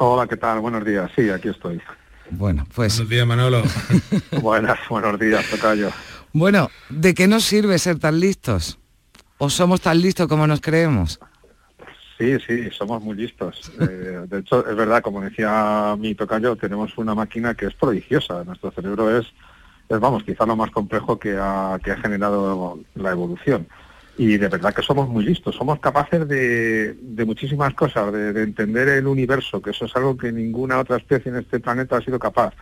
[0.00, 0.60] Hola, ¿qué tal?
[0.60, 1.10] Buenos días.
[1.16, 1.82] Sí, aquí estoy.
[2.30, 2.98] Bueno, pues...
[2.98, 3.62] Buenos días, Manolo.
[4.40, 5.90] Buenas, buenos días, Tocayo.
[6.32, 8.78] Bueno, ¿de qué nos sirve ser tan listos?
[9.38, 11.18] ¿O somos tan listos como nos creemos?
[12.16, 13.72] Sí, sí, somos muy listos.
[13.80, 18.44] Eh, de hecho, es verdad, como decía mi tocayo, tenemos una máquina que es prodigiosa.
[18.44, 19.26] Nuestro cerebro es,
[19.88, 23.66] es vamos, quizá lo más complejo que ha, que ha generado la evolución.
[24.18, 28.42] Y de verdad que somos muy listos, somos capaces de, de muchísimas cosas, de, de
[28.42, 32.00] entender el universo, que eso es algo que ninguna otra especie en este planeta ha
[32.00, 32.52] sido capaz,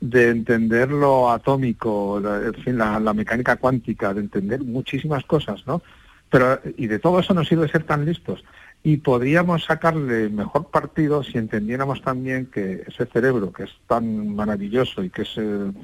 [0.00, 5.82] de entender lo atómico, la, mecánica cuántica, de entender muchísimas cosas, ¿no?
[6.30, 8.44] Pero, y de todo eso nos sirve ser tan listos.
[8.82, 15.02] Y podríamos sacarle mejor partido si entendiéramos también que ese cerebro, que es tan maravilloso
[15.02, 15.32] y que es,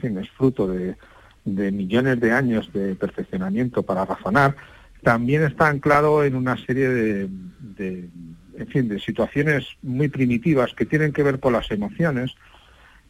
[0.01, 0.97] fin, es fruto de
[1.45, 4.57] millones de años de perfeccionamiento para razonar,
[5.03, 7.29] también está anclado en una serie de,
[7.77, 8.09] de,
[8.57, 12.35] en fin, de situaciones muy primitivas que tienen que ver con las emociones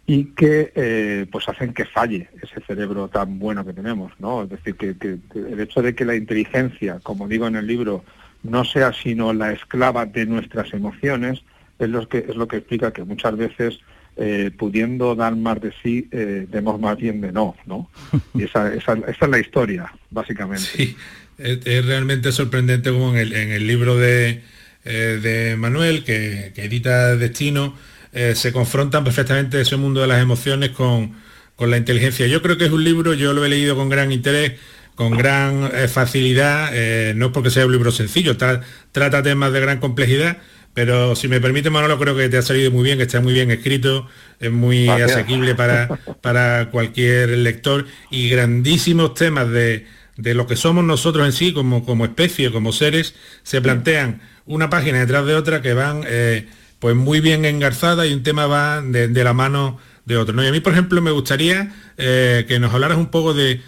[0.06, 4.42] y que eh, pues hacen que falle ese cerebro tan bueno que tenemos, ¿no?
[4.42, 7.66] Es decir, que, que- que el hecho de que la inteligencia, como digo en el
[7.66, 8.04] libro,
[8.42, 11.42] no sea sino la esclava de nuestras emociones,
[11.78, 13.78] es lo que, es lo que explica que muchas veces,
[14.16, 17.88] eh, pudiendo dar más de sí, eh, demos más bien de no, ¿no?
[18.34, 20.64] Y esa, esa, esa es la historia, básicamente.
[20.64, 20.96] Sí,
[21.42, 24.42] es, es realmente sorprendente como en el, en el libro de,
[24.84, 27.76] eh, de Manuel, que, que edita Destino,
[28.12, 31.14] eh, se confrontan perfectamente ese mundo de las emociones con,
[31.56, 32.26] con la inteligencia.
[32.26, 34.52] Yo creo que es un libro, yo lo he leído con gran interés,
[34.94, 36.72] con gran eh, facilidad,
[37.14, 38.62] no es porque sea un libro sencillo, tra-
[38.92, 40.38] trata temas de gran complejidad,
[40.74, 43.32] pero si me permite Manolo, creo que te ha salido muy bien, que está muy
[43.32, 44.06] bien escrito,
[44.38, 45.12] es muy Gracias.
[45.12, 45.88] asequible para,
[46.20, 49.86] para cualquier lector y grandísimos temas de,
[50.20, 54.68] de lo que somos nosotros en sí como, como especie, como seres, se plantean una
[54.68, 56.46] página detrás de otra que van eh,
[56.78, 60.34] pues muy bien engarzadas y un tema va de, de la mano de otro.
[60.34, 60.44] ¿no?
[60.44, 63.62] Y a mí, por ejemplo, me gustaría eh, que nos hablaras un poco de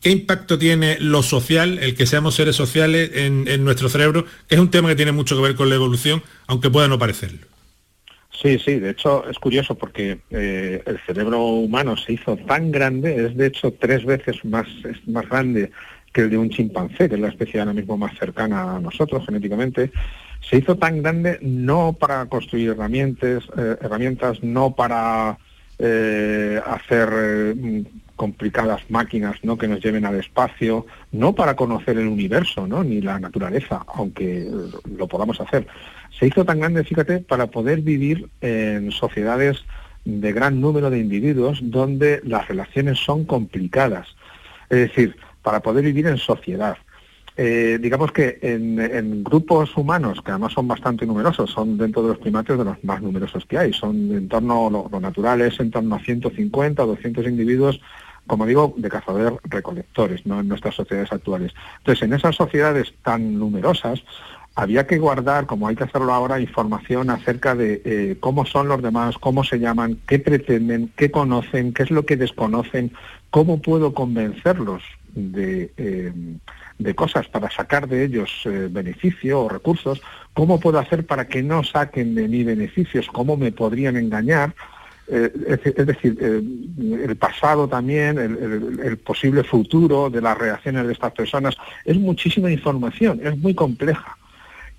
[0.00, 4.54] qué impacto tiene lo social, el que seamos seres sociales en, en nuestro cerebro, que
[4.54, 7.55] es un tema que tiene mucho que ver con la evolución, aunque pueda no parecerlo.
[8.40, 13.26] Sí, sí, de hecho es curioso porque eh, el cerebro humano se hizo tan grande,
[13.26, 14.66] es de hecho tres veces más,
[15.06, 15.70] más grande
[16.12, 19.24] que el de un chimpancé, que es la especie ahora mismo más cercana a nosotros
[19.24, 19.90] genéticamente,
[20.40, 25.38] se hizo tan grande no para construir herramientas, eh, herramientas no para
[25.78, 27.84] eh, hacer eh,
[28.16, 29.56] complicadas máquinas ¿no?
[29.56, 32.82] que nos lleven al espacio, no para conocer el universo ¿no?
[32.82, 34.50] ni la naturaleza, aunque
[34.96, 35.66] lo podamos hacer.
[36.18, 39.64] Se hizo tan grande, fíjate, para poder vivir en sociedades
[40.04, 44.08] de gran número de individuos donde las relaciones son complicadas.
[44.70, 46.76] Es decir, para poder vivir en sociedad.
[47.38, 52.18] Eh, digamos que en, grupos humanos, que además son bastante numerosos, son dentro de los
[52.18, 55.70] primates de los más numerosos que hay, son en torno, lo, lo natural es en
[55.70, 57.80] torno a 150 o 200 individuos,
[58.26, 60.40] como digo, de cazadores-recolectores, ¿no?
[60.40, 61.52] en nuestras sociedades actuales.
[61.78, 64.02] Entonces, en esas sociedades tan numerosas,
[64.56, 68.80] había que guardar, como hay que hacerlo ahora, información acerca de eh, cómo son los
[68.80, 72.92] demás, cómo se llaman, qué pretenden, qué conocen, qué es lo que desconocen,
[73.28, 74.82] cómo puedo convencerlos
[75.14, 76.12] de, eh,
[76.78, 80.00] de cosas para sacar de ellos eh, beneficio o recursos,
[80.34, 84.54] cómo puedo hacer para que no saquen de mí beneficios, cómo me podrían engañar.
[85.08, 85.30] Eh,
[85.76, 86.42] es, decir, eh,
[87.08, 92.50] el pasado también, el, el- posible futuro de las reacciones de estas personas, es muchísima
[92.50, 94.16] información, es muy compleja.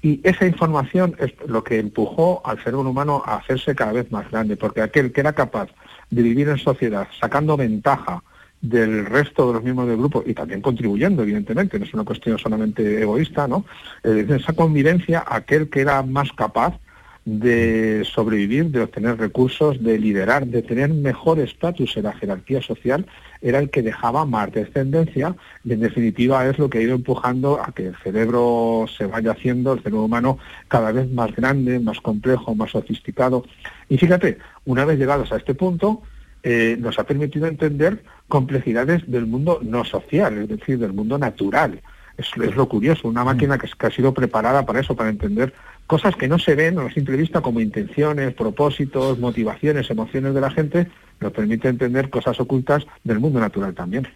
[0.02, 4.30] Y esa información es lo que empujó al cerebro humano a hacerse cada vez más
[4.30, 5.70] grande, porque aquel que era capaz
[6.12, 8.22] de vivir en sociedad sacando ventaja
[8.62, 12.38] del resto de los miembros del grupo y también contribuyendo, evidentemente, no es una cuestión
[12.38, 13.66] solamente egoísta, ¿no?
[14.04, 16.80] En esa convivencia, aquel que era más capaz
[17.28, 23.06] de sobrevivir, de obtener recursos, de liderar, de tener mejor estatus en la jerarquía social,
[23.42, 25.36] era el que dejaba más descendencia
[25.66, 29.32] y en definitiva es lo que ha ido empujando a que el cerebro se vaya
[29.32, 30.40] haciendo, el cerebro humano
[30.70, 33.44] cada vez más grande, más complejo, más sofisticado.
[33.90, 36.04] Y fíjate, una vez llegados a este punto,
[36.44, 41.82] eh, nos ha permitido entender complejidades del mundo no social, es decir, del mundo natural.
[42.18, 45.54] Es, es lo curioso, una máquina que, que ha sido preparada para eso, para entender
[45.88, 50.42] cosas que no se ven a la simple vista como intenciones, propósitos, motivaciones, emociones de
[50.42, 50.88] la gente,
[51.20, 54.08] nos permite entender cosas ocultas del mundo natural también.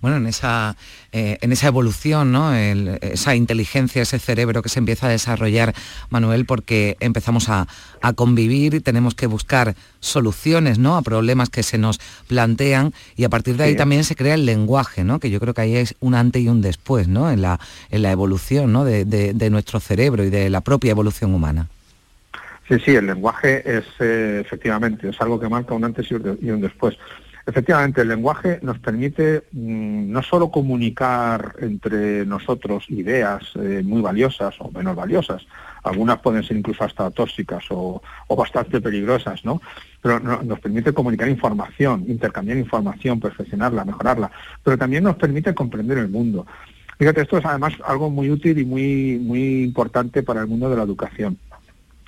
[0.00, 0.74] Bueno, en esa,
[1.12, 2.54] eh, en esa evolución, ¿no?
[2.54, 5.74] El- esa inteligencia, ese cerebro que se empieza a desarrollar,
[6.08, 7.66] Manuel, porque empezamos a,
[8.00, 10.96] a convivir y tenemos que buscar soluciones ¿no?
[10.96, 13.76] a problemas que se nos plantean y a partir de ahí Sí.
[13.76, 15.18] también se crea el lenguaje, ¿no?
[15.20, 17.30] que yo creo que ahí es un antes y un después ¿no?
[17.30, 17.60] en, la,
[17.90, 18.84] en la evolución ¿no?
[18.84, 21.68] de, de- de nuestro cerebro y de la propia evolución humana.
[22.68, 26.14] Sí, sí, el lenguaje es eh, efectivamente, es algo que marca un antes y
[26.50, 26.96] un después.
[27.46, 34.54] Efectivamente, el lenguaje nos permite mm, no solo comunicar entre nosotros ideas eh, muy valiosas
[34.60, 35.46] o menos valiosas,
[35.82, 38.00] algunas pueden ser incluso hasta tóxicas o,
[38.34, 39.60] bastante peligrosas, ¿no?
[40.00, 44.30] Pero no- nos permite comunicar información, intercambiar información, perfeccionarla, mejorarla,
[44.62, 46.46] pero también nos permite comprender el mundo.
[46.98, 50.76] Fíjate, esto es además algo muy útil y muy, muy importante para el mundo de
[50.76, 51.38] la educación.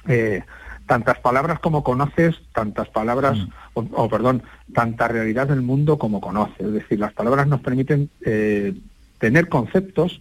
[0.09, 0.43] Eh,
[0.87, 3.39] tantas palabras como conoces, tantas palabras,
[3.75, 4.43] o, o, perdón,
[4.73, 6.61] tanta realidad del mundo como conoces.
[6.61, 8.73] Es decir, las palabras nos permiten eh,
[9.19, 10.21] tener conceptos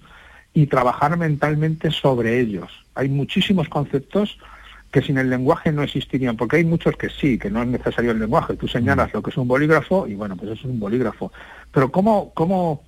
[0.53, 2.71] y trabajar mentalmente sobre ellos.
[2.95, 4.39] Hay muchísimos conceptos
[4.95, 8.11] que sin el lenguaje no existirían, porque hay muchos que sí, que no es necesario
[8.11, 8.55] el lenguaje.
[8.55, 11.33] Tú señalas lo que es un bolígrafo y bueno, pues eso es un bolígrafo.
[11.73, 12.83] Pero ¿cómo, cómo,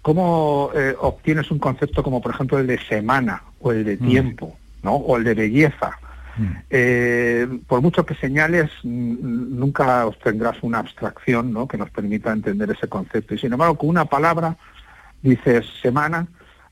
[0.00, 4.56] cómo eh, obtienes un concepto como por ejemplo el de semana o el de tiempo,
[4.82, 4.94] ¿no?
[4.94, 5.98] O el de belleza.
[6.70, 11.68] Eh, por mucho que señales, mm, nunca obtendrás una abstracción ¿no?
[11.68, 13.34] que nos permita entender ese concepto.
[13.34, 14.56] Y sin embargo, con una palabra,
[15.22, 16.26] dices semana,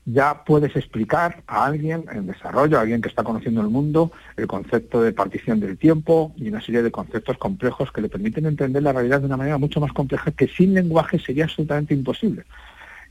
[0.05, 4.47] ya puedes explicar a alguien en desarrollo, a alguien que está conociendo el mundo, el
[4.47, 8.81] concepto de partición del tiempo y una serie de conceptos complejos que le permiten entender
[8.81, 12.45] la realidad de una manera mucho más compleja que sin lenguaje sería absolutamente imposible.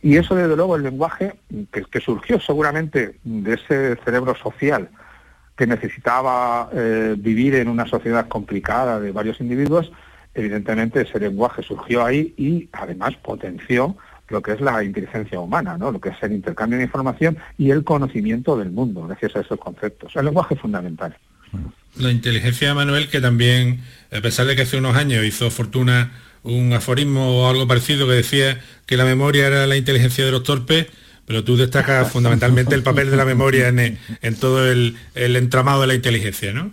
[0.02, 1.34] Y eso, desde luego, el lenguaje,
[1.70, 4.88] que surgió seguramente de ese cerebro social,
[5.60, 9.92] que necesitaba eh, vivir en una sociedad complicada de varios individuos,
[10.32, 13.94] evidentemente ese lenguaje surgió ahí y además potenció
[14.30, 15.92] lo que es la inteligencia humana, ¿no?
[15.92, 19.58] lo que es el intercambio de información y el conocimiento del mundo, gracias a esos
[19.58, 20.16] conceptos.
[20.16, 21.14] El lenguaje es fundamental.
[21.98, 23.80] La inteligencia Manuel, que también,
[24.10, 26.10] a pesar de que hace unos años hizo fortuna
[26.42, 30.42] un aforismo o algo parecido que decía que la memoria era la inteligencia de los
[30.42, 30.86] torpes,
[31.30, 35.82] pero tú destacas fundamentalmente el papel de la memoria en, en todo el, el entramado
[35.82, 36.72] de la inteligencia, ¿no?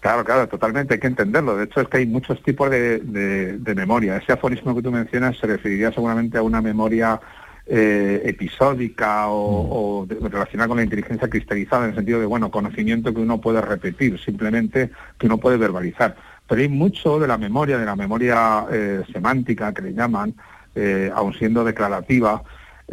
[0.00, 1.56] Claro, claro, totalmente, hay que entenderlo.
[1.56, 4.18] De hecho, es que hay muchos tipos de, de- de memoria.
[4.18, 7.18] Ese aforismo que tú mencionas se referiría seguramente a una memoria
[7.66, 12.50] eh, episódica o, o de- relacionada con la inteligencia cristalizada, en el sentido de, bueno,
[12.50, 16.14] conocimiento que uno puede repetir, simplemente que uno puede verbalizar.
[16.46, 20.34] Pero hay mucho de la memoria, de la memoria eh, semántica que le llaman,
[20.74, 22.42] eh, aun siendo declarativa,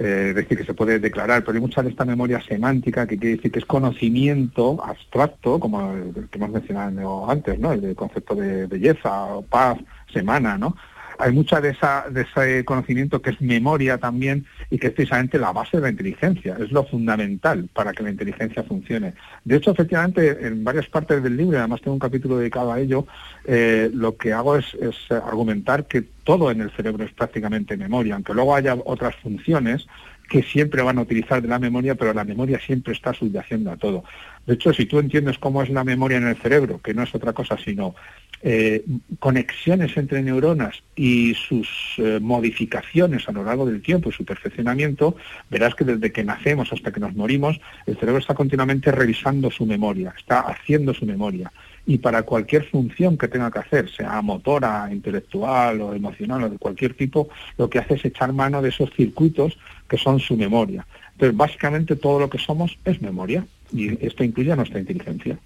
[0.01, 3.17] eh, es decir, que se puede declarar, pero hay mucha de esta memoria semántica que
[3.17, 7.73] quiere decir que es conocimiento abstracto, como el que hemos mencionado antes, ¿no?
[7.73, 9.77] El concepto de belleza, o paz,
[10.13, 10.77] semana, ¿no?
[11.19, 15.37] Hay mucha de, esa, de ese conocimiento que es memoria también y que es precisamente
[15.37, 19.13] la base de la inteligencia, es lo fundamental para que la inteligencia funcione.
[19.43, 23.05] De hecho, efectivamente, en varias partes del libro, además tengo un capítulo dedicado a ello,
[23.45, 28.15] eh, lo que hago es, es argumentar que todo en el cerebro es prácticamente memoria,
[28.15, 29.87] aunque luego haya otras funciones
[30.29, 33.77] que siempre van a utilizar de la memoria, pero la memoria siempre está subyaciendo a
[33.77, 34.03] todo.
[34.45, 37.13] De hecho, si tú entiendes cómo es la memoria en el cerebro, que no es
[37.13, 37.95] otra cosa sino
[38.41, 38.85] eh,
[39.19, 41.67] conexiones entre neuronas y sus
[41.97, 45.15] eh, modificaciones a lo largo del tiempo y su perfeccionamiento,
[45.49, 49.65] verás que desde que nacemos hasta que nos morimos, el cerebro está continuamente revisando su
[49.65, 51.51] memoria, está haciendo su memoria.
[51.85, 56.57] Y para cualquier función que tenga que hacer, sea motora, intelectual o emocional o de
[56.57, 60.85] cualquier tipo, lo que hace es echar mano de esos circuitos que son su memoria.
[61.13, 65.37] Entonces, básicamente todo lo que somos es memoria y esto incluye a nuestra inteligencia.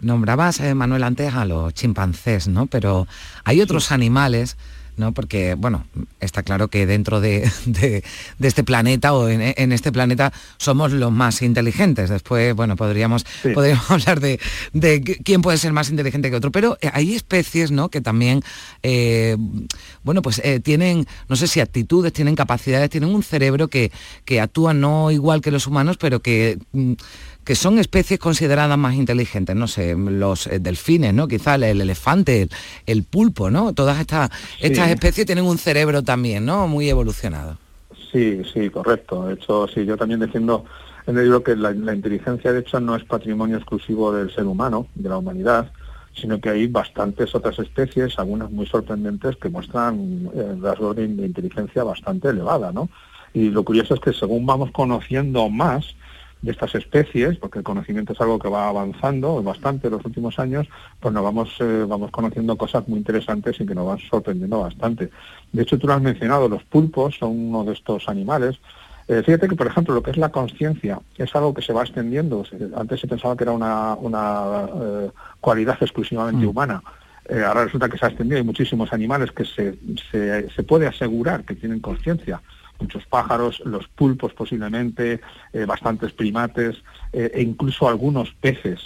[0.00, 2.66] Nombrabas, eh, Manuel, antes a los chimpancés, ¿no?
[2.66, 3.06] Pero
[3.44, 4.56] hay otros animales,
[4.96, 5.12] ¿no?
[5.12, 5.86] Porque, bueno,
[6.20, 8.04] está claro que dentro de, de-
[8.38, 12.10] de este planeta o en, en este planeta somos los más inteligentes.
[12.10, 13.24] Después, bueno, podríamos,
[13.54, 14.38] podríamos hablar de,
[14.72, 16.52] de qu- quién puede ser más inteligente que otro.
[16.52, 17.88] Pero eh, hay especies, ¿no?
[17.88, 18.42] Que también,
[18.82, 19.36] eh,
[20.04, 23.90] bueno, pues eh, tienen, no sé si actitudes, tienen capacidades, tienen un cerebro que,
[24.24, 26.58] que actúa no igual que los humanos, pero que...
[26.72, 26.92] mm,
[27.44, 31.28] que son especies consideradas más inteligentes, no sé, los eh, delfines, ¿no?
[31.28, 32.50] Quizá el, el elefante, el,
[32.86, 33.72] el pulpo, ¿no?
[33.72, 34.30] Todas estas,
[34.60, 36.66] estas especies tienen un cerebro también, ¿no?
[36.66, 37.58] Muy evolucionado.
[38.10, 39.26] Sí, sí, correcto.
[39.26, 40.64] De hecho, sí, yo también defiendo
[41.06, 44.44] en el libro que la, la inteligencia, de hecho, no es patrimonio exclusivo del ser
[44.44, 45.70] humano, de la humanidad,
[46.14, 51.26] sino que hay bastantes otras especies, algunas muy sorprendentes, que muestran eh, rasgos de, de
[51.26, 52.88] inteligencia bastante elevada, ¿no?
[53.34, 55.96] Y lo curioso es que según vamos conociendo más
[56.44, 60.38] de estas especies, porque el conocimiento es algo que va avanzando bastante en los últimos
[60.38, 60.68] años,
[61.00, 65.10] pues nos vamos, eh, vamos conociendo cosas muy interesantes y que nos van sorprendiendo bastante.
[65.52, 68.60] De hecho, tú lo has mencionado, los pulpos son uno de estos animales.
[69.08, 71.82] Eh, fíjate que, por ejemplo, lo que es la conciencia es algo que se va
[71.82, 72.44] extendiendo.
[72.76, 76.82] Antes se pensaba que era una, una eh, cualidad exclusivamente humana.
[77.26, 78.36] Eh, ahora resulta que se ha extendido.
[78.36, 79.78] Hay muchísimos animales que se,
[80.10, 82.42] se, se puede asegurar que tienen conciencia.
[82.84, 85.20] Muchos pájaros, los pulpos posiblemente,
[85.52, 86.72] eh, bastantes primates
[87.12, 88.80] eh, e incluso algunos peces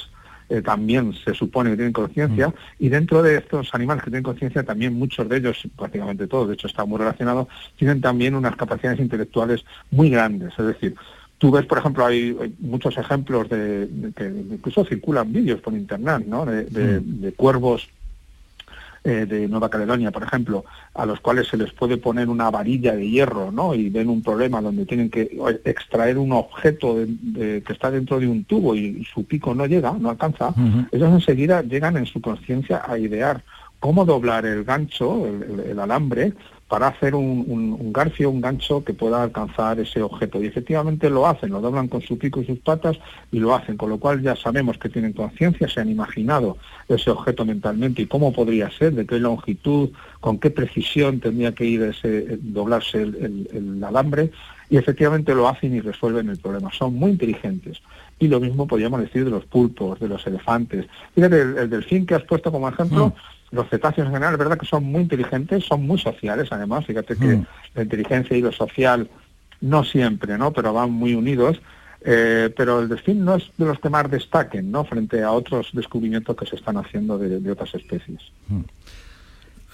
[0.51, 2.47] eh, también se supone que tienen conciencia.
[2.79, 6.55] Y dentro de estos animales que tienen conciencia también muchos de ellos, prácticamente todos, de
[6.55, 10.95] hecho está muy relacionado, tienen también unas capacidades intelectuales muy grandes, es decir,
[11.41, 14.25] Tú ves, por ejemplo, hay, hay muchos ejemplos de, de que
[14.57, 16.45] incluso circulan vídeos por internet, ¿no?
[16.45, 17.89] De, de- de cuervos
[19.05, 22.95] eh, de Nueva Caledonia, por ejemplo, a los cuales se les puede poner una varilla
[22.97, 23.75] de hierro, ¿no?
[23.75, 28.19] Y ven un problema donde tienen que extraer un objeto de- de- que está dentro
[28.21, 30.53] de un tubo y, su pico no llega, no alcanza.
[30.93, 33.43] Ellos enseguida llegan en su conciencia a idear
[33.81, 36.33] cómo doblar el gancho, el, el- el alambre,
[36.69, 40.43] para hacer un, un- un garfio, un gancho que pueda alcanzar ese objeto.
[40.43, 42.99] Y efectivamente lo hacen, lo doblan con su pico y sus patas
[43.33, 46.59] y lo hacen, con lo cual ya sabemos que tienen conciencia, se han imaginado
[46.89, 49.91] ese objeto mentalmente y cómo podría ser, de qué longitud,
[50.21, 54.31] con qué precisión tendría que ir ese, eh, doblarse el, alambre
[54.71, 56.71] y efectivamente lo hacen y resuelven el problema.
[56.73, 57.81] Son muy inteligentes.
[58.21, 60.87] Y lo mismo podríamos decir de los pulpos, de los elefantes.
[61.15, 63.15] Fíjate, el, el delfín que has puesto como ejemplo,
[63.51, 67.17] los cetáceos en general, es verdad que son muy inteligentes, son muy sociales además, fíjate
[67.17, 67.43] que
[67.75, 69.09] la inteligencia y lo social
[69.61, 70.53] no siempre, ¿no?
[70.53, 71.61] Pero van muy unidos.
[72.01, 74.85] Eh, pero el delfín no es de los que más destaquen, ¿no?
[74.85, 78.21] Frente a otros descubrimientos que se están haciendo de, de otras especies.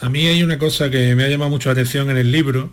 [0.01, 2.73] A mí hay una cosa que me ha llamado mucho la atención en el libro,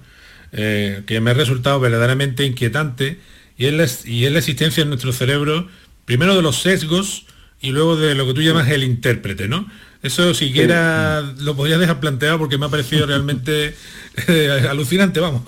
[0.53, 3.19] eh, que me ha resultado verdaderamente inquietante,
[3.57, 5.67] y es, la, y es la existencia en nuestro cerebro,
[6.05, 7.25] primero de los sesgos
[7.59, 9.67] y luego de lo que tú llamas el intérprete, ¿no?
[10.03, 13.75] Eso siquiera lo podría dejar planteado porque me ha parecido realmente
[14.27, 15.41] eh, alucinante, vamos.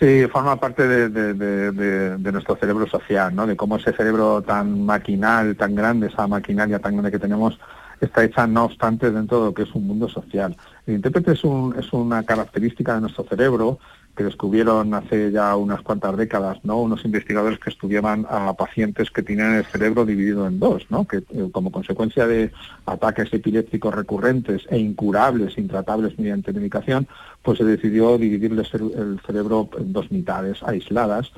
[0.00, 3.46] Sí, forma parte de, de- de- de- de nuestro cerebro social, ¿no?
[3.46, 7.58] De cómo ese cerebro tan maquinal, tan grande, esa maquinaria tan grande que tenemos,
[8.00, 10.56] está hecha no obstante dentro de lo que es un mundo social.
[10.86, 13.80] El intérprete es, un- es una característica de nuestro cerebro
[14.18, 16.82] que descubrieron hace ya unas cuantas décadas, ¿no?
[16.82, 21.06] Unos investigadores que estudiaban a pacientes que tenían el cerebro dividido en dos, ¿no?
[21.06, 22.50] Que eh, como consecuencia de
[22.84, 27.06] ataques epilépticos recurrentes e incurables, intratables mediante medicación,
[27.42, 31.30] pues se decidió dividirles el, cerebro en dos mitades aisladas.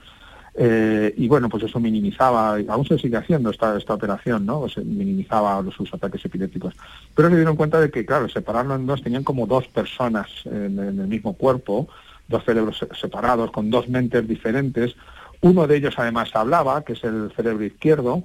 [0.54, 4.64] Eh, y bueno, pues eso minimizaba, aún se sigue haciendo esta, esta operación, ¿no?
[4.82, 6.74] Minimizaba sus ataques epilépticos.
[7.14, 10.78] Pero se dieron cuenta de que, claro, separarlo en dos, tenían como dos personas en
[10.78, 11.86] el mismo cuerpo,
[12.30, 14.96] dos cerebros se- separados, con dos mentes diferentes.
[15.42, 18.22] Uno de ellos además hablaba, que es el cerebro izquierdo,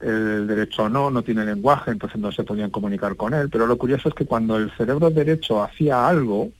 [0.00, 3.48] el derecho no, no tiene lenguaje, entonces no se podían comunicar con él.
[3.50, 6.50] Pero lo curioso es que cuando el cerebro derecho hacía algo,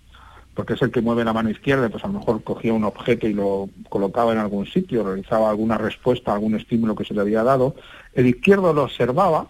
[0.55, 3.29] porque es el que mueve la mano izquierda, pues a lo mejor cogía un objeto
[3.29, 7.45] y lo colocaba en algún sitio, realizaba alguna respuesta algún estímulo que se le había
[7.45, 7.77] dado,
[8.15, 9.47] el izquierdo lo observaba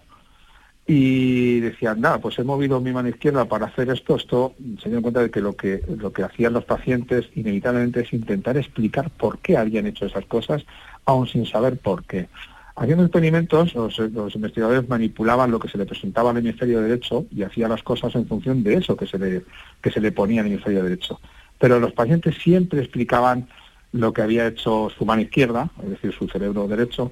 [0.91, 5.03] y decía, nada, pues he movido mi mano izquierda para hacer esto, esto se dieron
[5.03, 9.37] cuenta de que lo que lo que hacían los pacientes inevitablemente es intentar explicar por
[9.37, 10.65] qué habían hecho esas cosas,
[11.05, 12.27] aun sin saber por qué.
[12.75, 17.43] Haciendo experimentos, los, los investigadores manipulaban lo que se le presentaba al hemisferio derecho y
[17.43, 19.43] hacían las cosas en función de eso que se le,
[19.83, 21.19] que se le ponía al hemisferio derecho.
[21.59, 23.47] Pero los pacientes siempre explicaban
[23.91, 27.11] lo que había hecho su mano izquierda, es decir, su cerebro derecho,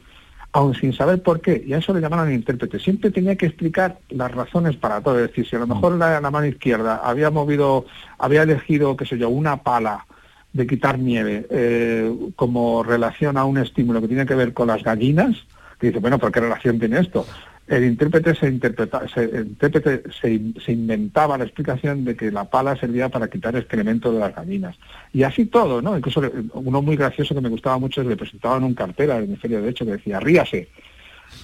[0.51, 2.79] aun sin saber por qué, y a eso le llamaban intérprete.
[2.79, 5.19] Siempre tenía que explicar las razones para todo.
[5.19, 7.85] Es decir, si a lo mejor la, la mano izquierda había movido,
[8.17, 10.05] había elegido, qué sé yo, una pala
[10.53, 14.83] de quitar nieve eh, como relación a un estímulo que tiene que ver con las
[14.83, 15.35] gallinas,
[15.79, 17.25] que dice, bueno, ¿pero qué relación tiene esto?
[17.67, 22.77] El intérprete se interpreta, se, el intérprete se, inventaba la explicación de que la pala
[22.77, 24.77] servía para quitar excremento de las gallinas.
[25.11, 25.97] Y así todo, ¿no?
[25.97, 26.21] Incluso
[26.53, 29.59] uno muy gracioso que me gustaba mucho es que le presentaban un cartel al hemisferio
[29.61, 30.69] derecho que decía, ríase.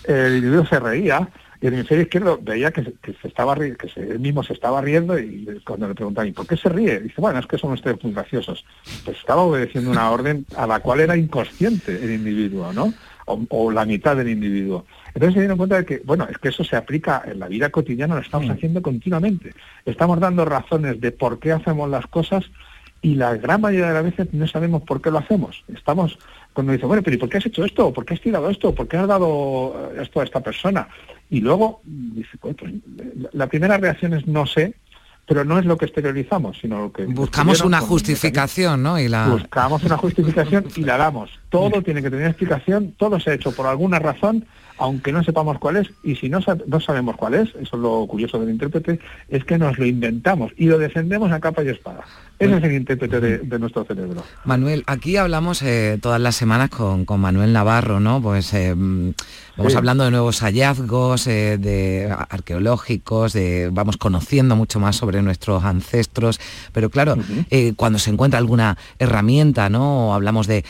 [0.06, 1.28] El individuo se reía
[1.62, 5.62] y el hemisferio izquierdo veía que, se- estaba que él mismo se estaba riendo y
[5.66, 7.02] cuando le preguntaban, ¿y por qué se ríe?
[7.02, 8.64] Dice, bueno, es que son ustedes muy graciosos.
[9.04, 12.94] Pues estaba obedeciendo una orden a la cual era inconsciente el individuo, ¿no?
[13.26, 14.86] O, o la mitad del individuo.
[15.14, 17.70] Entonces se dieron cuenta de que, bueno, es que eso se aplica en la vida
[17.70, 19.54] cotidiana, lo estamos haciendo continuamente.
[19.86, 22.44] Estamos dando razones de por qué hacemos las cosas
[23.02, 25.64] y la gran mayoría de las veces no sabemos por qué lo hacemos.
[25.74, 26.18] Estamos
[26.54, 27.92] cuando dice, bueno, pero ¿y por qué has hecho esto?
[27.94, 28.74] ¿Por qué has tirado esto?
[28.74, 30.88] ¿Por qué has dado eh, esto a esta persona?
[31.30, 32.74] Y luego dice, "Pues, pues,
[33.34, 34.74] la- primera reacción es no sé,
[35.26, 39.00] pero no es lo que exteriorizamos, sino lo que Buscamos una justificación, ¿no?
[39.00, 39.28] Y la...
[39.30, 41.30] Buscamos una justificación y la damos.
[41.54, 44.46] Todo tiene que tener explicación, todo se ha hecho por alguna razón,
[44.80, 48.08] aunque no sepamos cuál es, y si no, no sabemos cuál es, eso es lo
[48.08, 49.00] curioso del intérprete,
[49.30, 52.02] es que nos lo inventamos y lo defendemos a capa y espada.
[52.40, 54.24] Ese es el intérprete de, de nuestro cerebro.
[54.44, 58.20] Manuel, aquí hablamos eh, todas las semanas con, con Manuel Navarro, ¿no?
[58.22, 59.78] Pues eh, vamos Sí.
[59.78, 66.40] hablando de nuevos hallazgos, eh, de arqueológicos, de, vamos conociendo mucho más sobre nuestros ancestros,
[66.74, 67.16] pero claro,
[67.76, 70.10] cuando se encuentra alguna herramienta, ¿no?
[70.10, 70.66] O hablamos de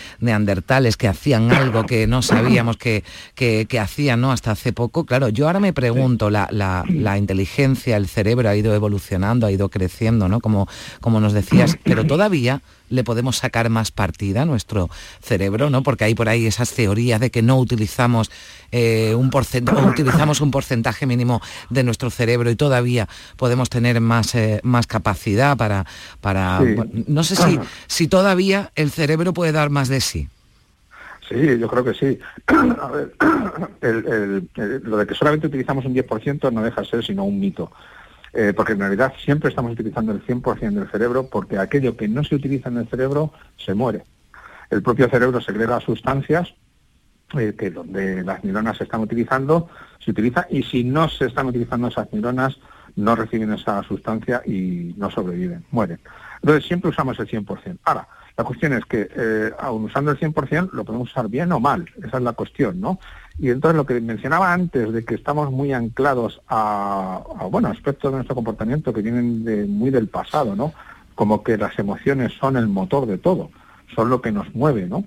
[0.98, 3.04] que hacían algo que no sabíamos que,
[3.36, 4.32] que, que hacían, ¿no?
[4.32, 8.56] Hasta hace poco, claro, yo ahora me pregunto, la, la- la inteligencia, el cerebro ha
[8.56, 10.40] ido evolucionando, ha ido creciendo, ¿no?
[10.40, 10.68] Como,
[11.02, 14.90] como nos decías, pero todavía le podemos sacar más partida a nuestro
[15.22, 15.82] cerebro, ¿no?
[15.84, 18.30] Porque hay por ahí esas teorías de que no utilizamos
[18.72, 23.08] eh, un porcentaje, utilizamos un porcentaje mínimo de nuestro cerebro y todavía
[23.38, 25.86] podemos tener más, eh, más capacidad para,
[26.22, 27.04] para Sí.
[27.08, 30.28] no sé si, si todavía el cerebro puede dar más de sí.
[31.34, 32.20] Sí, yo creo que sí.
[34.84, 37.72] Lo de que solamente utilizamos un 10% no deja de ser sino un mito.
[38.34, 42.24] Eh, porque en realidad siempre estamos utilizando el 100% del cerebro porque aquello que no
[42.24, 44.04] se utiliza en el cerebro se muere.
[44.70, 46.54] El propio cerebro segrega sustancias
[47.38, 49.70] eh, que donde las neuronas se están utilizando,
[50.00, 52.60] se utiliza y si no se están utilizando esas neuronas
[52.96, 56.00] no reciben esa sustancia y no sobreviven, mueren.
[56.42, 57.80] Entonces siempre usamos el 100%.
[57.86, 61.60] Ahora, la cuestión es que eh, aun usando el 100% lo podemos usar bien o
[61.60, 63.00] mal, esa es la cuestión, ¿no?
[63.38, 67.22] Y entonces lo que mencionaba antes de que estamos muy anclados a,
[67.52, 70.74] bueno, aspectos de nuestro comportamiento que vienen de, muy del pasado, ¿no?
[71.16, 73.52] Como que las emociones son el motor de todo,
[73.96, 75.04] son lo que nos mueve, ¿no?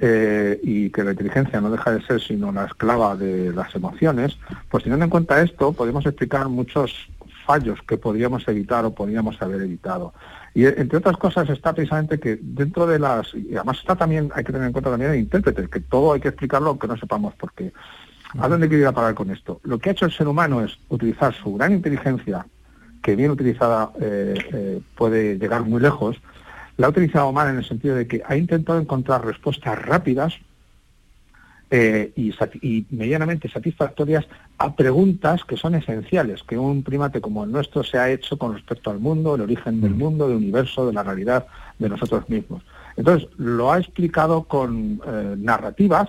[0.00, 4.38] Eh, y que la inteligencia no deja de ser sino la esclava de las emociones,
[4.70, 7.08] pues teniendo en cuenta esto podemos explicar muchos
[7.48, 10.12] fallos que podríamos evitar o podríamos haber evitado.
[10.52, 14.44] Y entre otras cosas está precisamente que dentro de las, y además está también, hay
[14.44, 17.34] que tener en cuenta también el intérprete, que todo hay que explicarlo aunque no sepamos
[17.36, 17.72] por qué.
[18.38, 19.60] ¿A dónde quiero ir a parar con esto?
[19.64, 22.44] Lo que ha hecho el ser humano es utilizar su gran inteligencia,
[23.02, 26.16] que bien utilizada eh, eh, puede llegar muy lejos,
[26.76, 30.34] la ha utilizado mal en el sentido de que ha intentado encontrar respuestas rápidas
[31.70, 37.84] eh, y, medianamente satisfactorias a preguntas que son esenciales, que un primate como el nuestro
[37.84, 41.02] se ha hecho con respecto al mundo, el origen del mundo, del universo, de la
[41.02, 41.46] realidad,
[41.78, 42.62] de nosotros mismos.
[42.96, 46.08] Entonces, lo ha explicado con eh, narrativas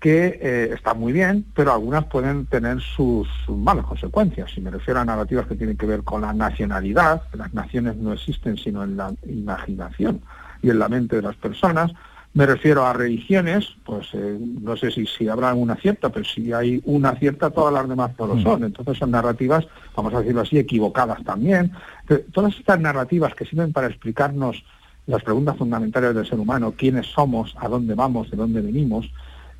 [0.00, 4.50] que eh, están muy bien, pero algunas pueden tener sus, sus malas consecuencias.
[4.50, 8.12] Si me refiero a narrativas que tienen que ver con la nacionalidad, las naciones no
[8.12, 10.20] existen sino en la imaginación
[10.60, 11.92] y en la mente de las personas,
[12.34, 16.52] me refiero a religiones, pues eh, no sé si, si habrá una cierta, pero si
[16.52, 18.64] hay una cierta, todas las demás no lo son.
[18.64, 21.70] Entonces son narrativas, vamos a decirlo así, equivocadas también.
[22.08, 24.64] Pero todas estas narrativas que sirven para explicarnos
[25.06, 29.08] las preguntas fundamentales del ser humano, quiénes somos, a dónde vamos, de dónde venimos,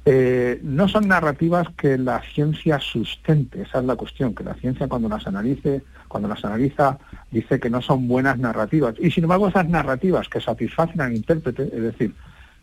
[0.07, 4.89] eh, no son narrativas que la ciencia sustente, esa es la cuestión, que la ciencia
[4.89, 6.99] cuando las analice, cuando las analiza,
[7.31, 8.97] dice que no son buenas narrativas.
[8.99, 12.15] Y sin embargo esas narrativas que satisfacen al intérprete, es decir,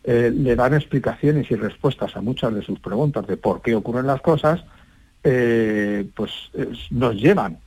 [0.04, 4.06] eh, le dan explicaciones y respuestas a muchas de sus preguntas de por qué ocurren
[4.06, 4.64] las cosas,
[5.24, 7.58] eh, pues es- nos llevan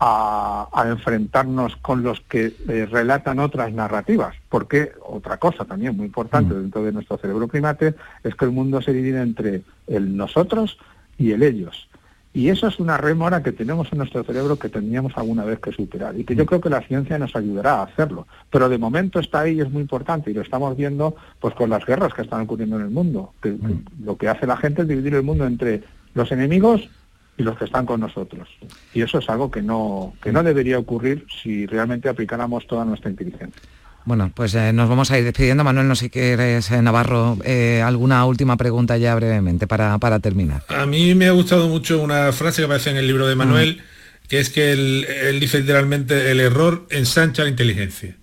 [0.00, 4.34] a, a enfrentarnos con los que eh, relatan otras narrativas.
[4.48, 8.80] Porque otra cosa también muy importante dentro de nuestro cerebro primate es que el mundo
[8.82, 10.78] se divide entre el nosotros
[11.18, 11.88] y el ellos.
[12.34, 15.70] Y eso es una rémora que tenemos en nuestro cerebro que tendríamos alguna vez que
[15.70, 18.26] superar y que yo creo que la ciencia nos ayudará a hacerlo.
[18.50, 21.68] Pero de momento está ahí y es muy importante y lo estamos viendo pues con
[21.68, 23.34] las guerras que están ocurriendo en el mundo.
[23.42, 25.82] Que, que lo que hace la gente es dividir el mundo entre
[26.14, 26.88] los enemigos
[27.36, 28.48] y los que están con nosotros.
[28.94, 33.10] Y eso es algo que no, que no debería ocurrir si realmente aplicáramos toda nuestra
[33.10, 33.60] inteligencia.
[34.04, 35.64] Bueno, pues eh, nos vamos a ir despidiendo.
[35.64, 40.18] Manuel, no sé si quieres, eh, Navarro, eh, alguna última pregunta ya brevemente para, para
[40.20, 40.64] terminar.
[40.68, 43.82] A mí me ha gustado mucho una frase que aparece en el libro de Manuel,
[44.28, 48.16] que es que él, él dice literalmente el error ensancha la inteligencia.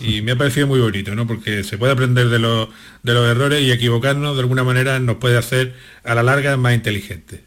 [0.00, 1.26] Y me ha parecido muy bonito, ¿no?
[1.26, 2.68] Porque se puede aprender de los,
[3.02, 5.74] de los errores y equivocarnos de alguna manera nos puede hacer
[6.04, 7.40] a la larga más inteligentes.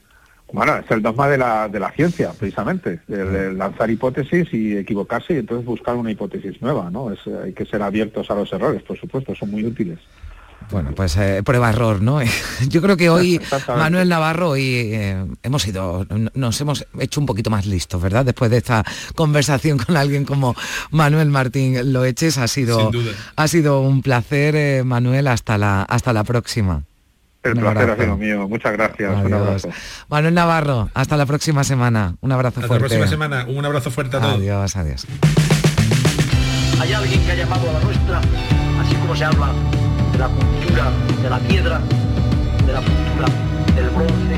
[0.51, 4.77] Bueno, es el dogma de la, de la ciencia, precisamente, el, el lanzar hipótesis y
[4.77, 7.11] equivocarse y entonces buscar una hipótesis nueva, ¿no?
[7.11, 9.99] Es, eh, hay que ser abiertos a los errores, por supuesto, son muy útiles.
[10.71, 12.19] Bueno, pues eh, prueba error, ¿no?
[12.67, 13.39] Yo creo que hoy.
[13.67, 18.25] Manuel Navarro y eh, hemos ido, nos hemos hecho un poquito más listos, ¿verdad?
[18.25, 18.83] Después de esta
[19.15, 20.55] conversación con alguien como
[20.91, 23.11] Manuel Martín Loeches ha sido, Sin duda.
[23.35, 26.83] ha sido un placer, eh, Manuel, hasta la hasta la próxima.
[27.43, 28.01] El Un placer ha abrazo.
[28.03, 28.47] sido mío.
[28.49, 29.11] Muchas gracias.
[29.17, 29.41] Un Adiós.
[29.65, 29.69] abrazo.
[30.09, 32.15] Manuel Navarro, hasta la próxima semana.
[32.21, 32.85] Un abrazo Hasta la fuerte.
[32.87, 33.45] próxima semana.
[33.47, 34.35] Un abrazo fuerte a todos.
[34.35, 35.05] Adiós, adiós.
[36.81, 38.19] Hay alguien que ha llamado a la nuestra,
[38.81, 39.49] así como se habla
[40.11, 41.79] de la cultura de la piedra,
[42.65, 43.27] de la cultura
[43.75, 44.35] del bronce,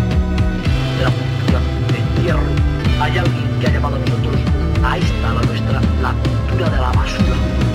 [0.98, 1.60] de la cultura
[1.92, 3.02] del hierro.
[3.02, 4.36] Hay alguien que ha llamado a nosotros,
[4.84, 7.36] a esta la nuestra, la cultura de la basura.
[7.36, 7.71] La